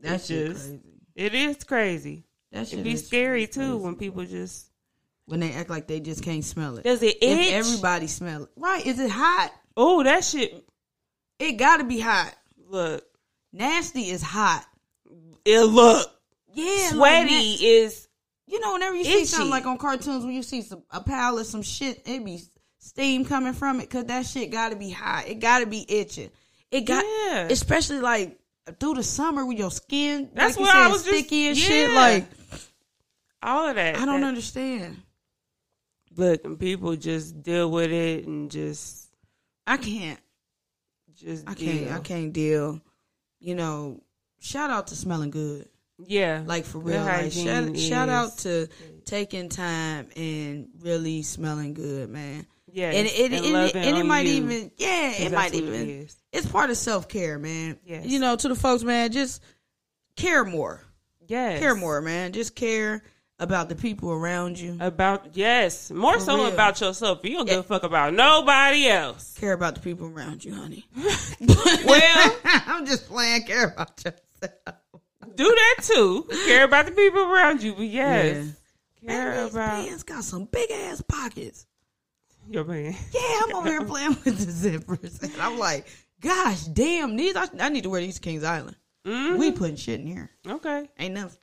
That's 0.00 0.28
just- 0.28 0.66
crazy. 0.68 0.80
It 1.16 1.34
is 1.34 1.62
crazy. 1.64 2.24
That 2.54 2.66
shit 2.66 2.74
It'd 2.74 2.84
be 2.84 2.92
is 2.92 3.06
scary 3.06 3.46
too 3.46 3.60
crazy. 3.60 3.72
when 3.74 3.96
people 3.96 4.24
just 4.24 4.66
when 5.26 5.40
they 5.40 5.52
act 5.52 5.68
like 5.70 5.86
they 5.86 6.00
just 6.00 6.22
can't 6.22 6.44
smell 6.44 6.78
it. 6.78 6.84
does 6.84 7.02
it 7.02 7.16
If 7.20 7.38
itch? 7.40 7.52
everybody 7.52 8.06
smell 8.06 8.44
it, 8.44 8.50
right? 8.56 8.84
Is 8.86 8.98
it 8.98 9.10
hot? 9.10 9.52
oh, 9.76 10.02
that 10.04 10.24
shit. 10.24 10.64
It 11.38 11.52
got 11.54 11.78
to 11.78 11.84
be 11.84 11.98
hot. 11.98 12.32
Look, 12.68 13.04
Nasty 13.52 14.02
is 14.08 14.22
hot. 14.22 14.64
it 15.44 15.60
look 15.62 16.08
Yeah, 16.54 16.90
sweaty. 16.90 17.30
na- 17.30 17.56
is 17.60 18.08
you 18.46 18.60
know, 18.60 18.74
whenever 18.74 18.94
you 18.94 19.04
see 19.04 19.24
something 19.24 19.50
like 19.50 19.66
on 19.66 19.78
cartoons, 19.78 20.24
when 20.24 20.34
you 20.34 20.42
see 20.42 20.62
some 20.62 20.82
a 20.90 21.00
pile 21.00 21.38
of 21.38 21.46
some 21.46 21.62
shit, 21.62 22.02
it 22.06 22.24
be 22.24 22.40
steam 22.78 23.24
coming 23.24 23.52
from 23.54 23.80
it 23.80 23.88
because 23.88 24.04
that 24.04 24.26
shit 24.26 24.50
got 24.52 24.68
to 24.68 24.76
be 24.76 24.90
hot. 24.90 25.26
It 25.26 25.36
got 25.40 25.60
to 25.60 25.66
be 25.66 25.84
itching. 25.88 26.30
It 26.70 26.82
got, 26.82 27.04
Yeah. 27.04 27.48
especially 27.50 28.00
like 28.00 28.38
through 28.80 28.94
the 28.94 29.02
summer 29.02 29.44
with 29.46 29.58
your 29.58 29.70
skin. 29.70 30.30
That's 30.34 30.56
like 30.56 30.66
what 30.66 30.74
I 30.76 30.84
said, 30.84 30.92
was 30.92 31.04
just- 31.04 31.18
sticky 31.18 31.46
and 31.48 31.56
shit. 31.58 31.90
yeah. 31.90 31.96
Like 31.96 32.26
all 33.42 33.68
of 33.68 33.74
that. 33.76 33.96
I 33.96 34.04
don't 34.04 34.20
That- 34.22 34.26
understand. 34.28 35.02
Look, 36.16 36.60
people 36.60 36.94
just 36.96 37.42
deal 37.42 37.70
with 37.70 37.90
it 37.90 38.26
and 38.26 38.50
just 38.50 39.08
I 39.66 39.76
can't. 39.76 40.20
just 41.16 41.42
I 41.48 41.54
can't. 41.54 41.58
deal. 41.84 41.92
I 41.92 41.98
can't 42.00 42.32
deal. 42.32 42.80
You 43.40 43.54
know, 43.56 44.00
shout 44.40 44.70
out 44.70 44.86
to 44.88 44.96
smelling 44.96 45.30
good. 45.30 45.68
Yeah, 46.06 46.42
Like 46.44 46.64
for 46.64 46.78
real. 46.78 47.00
Like 47.00 47.22
hygiene 47.22 47.46
shout, 47.46 47.78
shout 47.78 48.08
out 48.08 48.38
to 48.38 48.68
taking 49.04 49.48
time 49.48 50.08
and 50.16 50.68
really 50.80 51.22
smelling 51.22 51.72
good, 51.74 52.10
man. 52.10 52.46
Yeah, 52.74 52.90
and 52.90 53.06
it, 53.06 53.12
it, 53.18 53.32
and, 53.32 53.44
it, 53.44 53.76
and 53.76 53.96
it 53.98 54.04
might 54.04 54.26
you, 54.26 54.32
even 54.34 54.70
yeah, 54.76 55.12
it 55.12 55.32
might 55.32 55.54
even 55.54 55.72
is. 55.88 56.16
it's 56.32 56.46
part 56.46 56.70
of 56.70 56.76
self 56.76 57.08
care, 57.08 57.38
man. 57.38 57.78
Yes. 57.84 58.06
You 58.06 58.18
know, 58.18 58.34
to 58.36 58.48
the 58.48 58.54
folks, 58.56 58.82
man, 58.82 59.12
just 59.12 59.42
care 60.16 60.44
more. 60.44 60.80
yes 61.26 61.60
Care 61.60 61.74
more, 61.74 62.00
man. 62.00 62.32
Just 62.32 62.54
care 62.56 63.02
about 63.38 63.68
the 63.68 63.74
people 63.74 64.10
around 64.10 64.58
you. 64.58 64.76
about 64.80 65.36
yes, 65.36 65.90
more 65.90 66.14
For 66.14 66.20
so 66.20 66.36
real. 66.36 66.46
about 66.48 66.80
yourself. 66.80 67.20
You 67.24 67.36
don't 67.36 67.46
Yeah. 67.46 67.54
give 67.54 67.60
a 67.64 67.68
fuck 67.68 67.82
about 67.84 68.12
nobody 68.14 68.86
else. 68.88 69.34
care 69.38 69.52
about 69.52 69.74
the 69.76 69.80
people 69.80 70.06
around 70.08 70.44
you, 70.44 70.54
honey. 70.54 70.84
Well, 71.86 72.36
I'm 72.44 72.86
just 72.86 73.06
playing. 73.08 73.42
Care 73.44 73.68
about 73.68 74.02
yourself. 74.04 74.78
do 75.34 75.44
that 75.44 75.76
too. 75.82 76.26
Care 76.46 76.64
about 76.64 76.86
the 76.86 76.92
people 76.92 77.20
around 77.22 77.62
you, 77.62 77.74
but 77.74 77.82
yes, 77.86 78.54
care 79.06 79.30
Man, 79.32 79.46
about 79.48 79.84
pants 79.86 80.02
got 80.02 80.24
some 80.24 80.44
big 80.46 80.70
ass 80.70 81.02
pockets. 81.06 81.66
Your 82.48 82.64
man. 82.64 82.94
Yeah, 83.12 83.40
I'm 83.44 83.54
over 83.56 83.68
here 83.68 83.84
playing 83.84 84.16
with 84.24 84.38
the 84.38 84.78
zippers, 84.78 85.22
and 85.22 85.32
I'm 85.40 85.58
like, 85.58 85.86
gosh, 86.20 86.62
damn, 86.64 87.16
these 87.16 87.36
I, 87.36 87.48
I 87.60 87.68
need 87.68 87.82
to 87.84 87.90
wear 87.90 88.00
these 88.00 88.16
to 88.16 88.20
Kings 88.20 88.44
Island. 88.44 88.76
Mhm. 89.06 89.38
We 89.38 89.52
putting 89.52 89.76
shit 89.76 90.00
in 90.00 90.06
here. 90.06 90.30
Okay. 90.46 90.88
Ain't 90.98 91.14
nothing. 91.14 91.38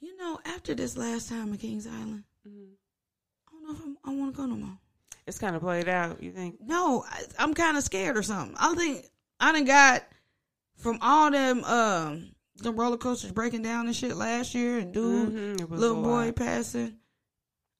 You 0.00 0.16
know, 0.16 0.38
after 0.44 0.74
this 0.74 0.96
last 0.96 1.28
time 1.28 1.52
at 1.52 1.60
Kings 1.60 1.86
Island, 1.86 2.24
Mm-hmm. 2.46 2.72
I 3.48 3.52
don't 3.52 3.62
know 3.68 3.72
if 3.74 3.82
I'm, 3.84 3.96
I 4.04 4.18
want 4.18 4.34
to 4.34 4.36
go 4.36 4.46
no 4.46 4.56
more. 4.56 4.78
It's 5.28 5.38
kind 5.38 5.54
of 5.54 5.62
played 5.62 5.88
out. 5.88 6.20
You 6.20 6.32
think? 6.32 6.56
No, 6.60 7.04
I, 7.08 7.22
I'm 7.38 7.54
kind 7.54 7.76
of 7.76 7.84
scared 7.84 8.16
or 8.16 8.22
something. 8.24 8.56
I 8.58 8.74
think 8.74 9.06
I 9.38 9.52
done 9.52 9.64
got 9.64 10.02
from 10.78 10.98
all 11.00 11.30
them 11.30 11.62
um 11.64 12.30
them 12.56 12.74
roller 12.76 12.96
coasters 12.96 13.30
breaking 13.30 13.62
down 13.62 13.86
and 13.86 13.94
shit 13.94 14.16
last 14.16 14.54
year, 14.56 14.78
and 14.78 14.92
dude, 14.92 15.58
Mhm, 15.58 15.70
little 15.70 16.02
boy 16.02 16.26
lot. 16.26 16.36
passing. 16.36 16.96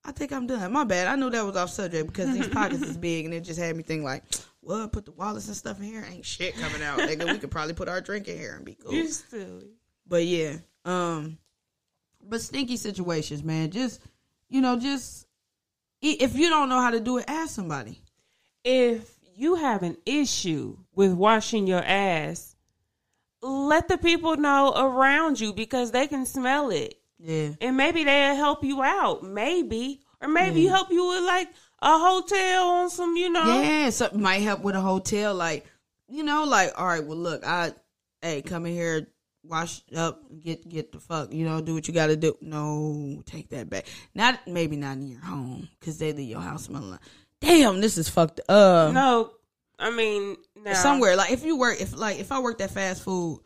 I 0.04 0.12
think 0.12 0.32
I'm 0.32 0.46
done. 0.46 0.72
My 0.72 0.84
bad. 0.84 1.06
I 1.06 1.14
knew 1.16 1.30
that 1.30 1.44
was 1.46 1.56
off 1.56 1.70
subject 1.70 2.08
because 2.08 2.32
these 2.34 2.48
pockets 2.48 2.82
is 2.82 2.96
big, 2.96 3.24
and 3.24 3.32
it 3.32 3.42
just 3.42 3.60
had 3.60 3.76
me 3.76 3.82
think 3.84 4.02
like, 4.02 4.24
well, 4.60 4.88
put 4.88 5.04
the 5.04 5.12
wallets 5.12 5.46
and 5.46 5.56
stuff 5.56 5.78
in 5.78 5.84
here. 5.84 6.04
Ain't 6.10 6.24
shit 6.26 6.54
coming 6.56 6.82
out. 6.82 6.98
Nigga, 6.98 7.30
we 7.30 7.38
could 7.38 7.50
probably 7.50 7.74
put 7.74 7.88
our 7.88 8.00
drink 8.00 8.26
in 8.28 8.36
here 8.36 8.54
and 8.56 8.64
be 8.64 8.74
cool. 8.74 8.92
You 8.92 9.08
silly. 9.08 9.70
But 10.08 10.24
yeah, 10.26 10.56
um, 10.84 11.38
but 12.22 12.40
stinky 12.40 12.76
situations, 12.76 13.44
man. 13.44 13.70
Just 13.70 14.00
you 14.48 14.60
know, 14.60 14.78
just 14.78 15.26
if 16.00 16.34
you 16.36 16.50
don't 16.50 16.68
know 16.68 16.80
how 16.80 16.90
to 16.90 17.00
do 17.00 17.18
it, 17.18 17.24
ask 17.28 17.54
somebody. 17.54 18.00
if 18.64 19.08
you 19.34 19.54
have 19.54 19.82
an 19.82 19.96
issue 20.04 20.76
with 20.94 21.12
washing 21.12 21.66
your 21.66 21.82
ass, 21.82 22.54
let 23.40 23.88
the 23.88 23.96
people 23.98 24.36
know 24.36 24.72
around 24.76 25.40
you 25.40 25.52
because 25.52 25.90
they 25.90 26.06
can 26.06 26.26
smell 26.26 26.70
it. 26.70 26.98
Yeah, 27.24 27.50
And 27.60 27.76
maybe 27.76 28.04
they'll 28.04 28.34
help 28.34 28.64
you 28.64 28.82
out. 28.82 29.22
Maybe. 29.22 30.00
Or 30.20 30.28
maybe 30.28 30.66
help 30.66 30.90
you 30.90 31.06
with 31.08 31.24
like 31.24 31.48
a 31.80 31.98
hotel 31.98 32.64
on 32.68 32.90
some, 32.90 33.16
you 33.16 33.30
know. 33.30 33.60
yeah. 33.62 33.90
Something 33.90 34.20
might 34.22 34.38
help 34.42 34.60
with 34.62 34.74
a 34.76 34.80
hotel, 34.80 35.34
like 35.34 35.66
you 36.08 36.22
know, 36.22 36.44
like 36.44 36.72
all 36.76 36.86
right. 36.86 37.04
Well, 37.04 37.16
look, 37.18 37.44
I 37.46 37.72
hey, 38.20 38.42
come 38.42 38.66
in 38.66 38.72
here, 38.72 39.08
wash 39.44 39.82
up, 39.96 40.22
get 40.40 40.68
get 40.68 40.92
the 40.92 41.00
fuck, 41.00 41.32
you 41.32 41.44
know, 41.44 41.60
do 41.60 41.74
what 41.74 41.88
you 41.88 41.94
got 41.94 42.06
to 42.08 42.16
do. 42.16 42.36
No, 42.40 43.22
take 43.26 43.48
that 43.50 43.68
back. 43.70 43.86
Not 44.14 44.38
maybe 44.46 44.76
not 44.76 44.96
in 44.98 45.08
your 45.08 45.20
home 45.20 45.68
because 45.80 45.98
they 45.98 46.12
leave 46.12 46.28
your 46.28 46.40
house 46.40 46.64
smelling. 46.64 46.90
Like, 46.92 47.00
Damn, 47.40 47.80
this 47.80 47.98
is 47.98 48.08
fucked. 48.08 48.40
up. 48.48 48.92
No, 48.92 49.32
I 49.78 49.90
mean, 49.90 50.36
now, 50.56 50.74
somewhere 50.74 51.16
like 51.16 51.32
if 51.32 51.44
you 51.44 51.56
work 51.56 51.80
if 51.80 51.96
like 51.96 52.20
if 52.20 52.30
I 52.30 52.38
worked 52.38 52.60
at 52.60 52.70
fast 52.70 53.02
food 53.02 53.40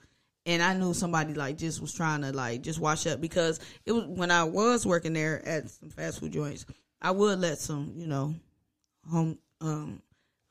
and 0.47 0.63
I 0.63 0.75
knew 0.75 0.95
somebody 0.95 1.35
like 1.35 1.59
just 1.59 1.81
was 1.81 1.93
trying 1.93 2.23
to 2.23 2.33
like 2.33 2.63
just 2.63 2.79
wash 2.79 3.07
up 3.07 3.21
because 3.21 3.61
it 3.85 3.93
was 3.93 4.05
when 4.07 4.31
I 4.31 4.45
was 4.45 4.87
working 4.87 5.13
there 5.13 5.47
at 5.47 5.69
some 5.69 5.91
fast 5.91 6.21
food 6.21 6.33
joints, 6.33 6.65
I 7.03 7.11
would 7.11 7.41
let 7.41 7.59
some 7.59 7.93
you 7.97 8.07
know 8.07 8.35
home 9.11 9.39
um 9.61 10.01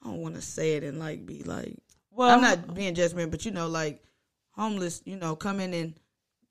I 0.04 0.10
don't 0.10 0.22
want 0.22 0.36
to 0.36 0.42
say 0.42 0.74
it 0.74 0.84
and 0.84 1.00
like 1.00 1.26
be 1.26 1.44
like 1.44 1.76
Well, 2.12 2.30
I'm 2.30 2.42
not 2.42 2.76
being 2.76 2.94
judgmental, 2.94 3.32
but 3.32 3.46
you 3.46 3.52
know, 3.52 3.68
like 3.68 4.04
homeless, 4.52 5.02
you 5.06 5.16
know, 5.16 5.36
come 5.36 5.60
in 5.60 5.74
and 5.74 5.94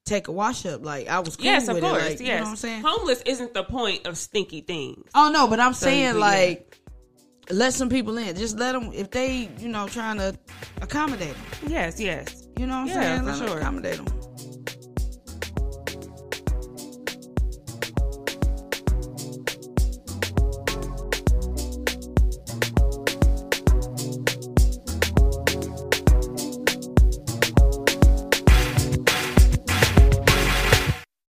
take 0.05 0.29
a 0.29 0.33
wash 0.33 0.67
up. 0.67 0.85
Like 0.85 1.09
I 1.09 1.21
was 1.21 1.37
cool 1.37 1.45
yes, 1.45 1.69
with 1.69 1.77
of 1.77 1.83
course. 1.83 2.03
it. 2.03 2.11
Like, 2.11 2.21
yes. 2.21 2.21
You 2.21 2.35
know 2.35 2.41
what 2.41 2.49
I'm 2.49 2.57
saying? 2.57 2.83
Homeless 2.83 3.23
isn't 3.27 3.55
the 3.55 3.65
point 3.65 4.07
of 4.07 4.17
stinky 4.17 4.63
things. 4.63 5.09
Oh 5.15 5.31
no, 5.31 5.47
but 5.47 5.61
I'm 5.61 5.75
So 5.75 5.87
saying 5.87 6.19
like 6.19 6.81
let 7.51 7.75
some 7.75 7.91
people 7.91 8.17
in. 8.17 8.35
Just 8.37 8.59
let 8.59 8.73
them 8.73 8.91
if 8.95 9.11
they, 9.11 9.51
you 9.59 9.69
know, 9.69 9.87
trying 9.87 10.17
to 10.17 10.37
accommodate 10.81 11.35
them. 11.35 11.71
Yes, 11.71 12.01
yes. 12.01 12.44
You 12.57 12.67
know 12.67 12.81
what 12.81 12.81
I'm 12.83 12.87
Yeah, 12.89 13.25
saying? 13.25 13.39
for 13.41 13.47
sure. 13.49 13.59
accommodate 13.59 13.97
them. 13.97 14.24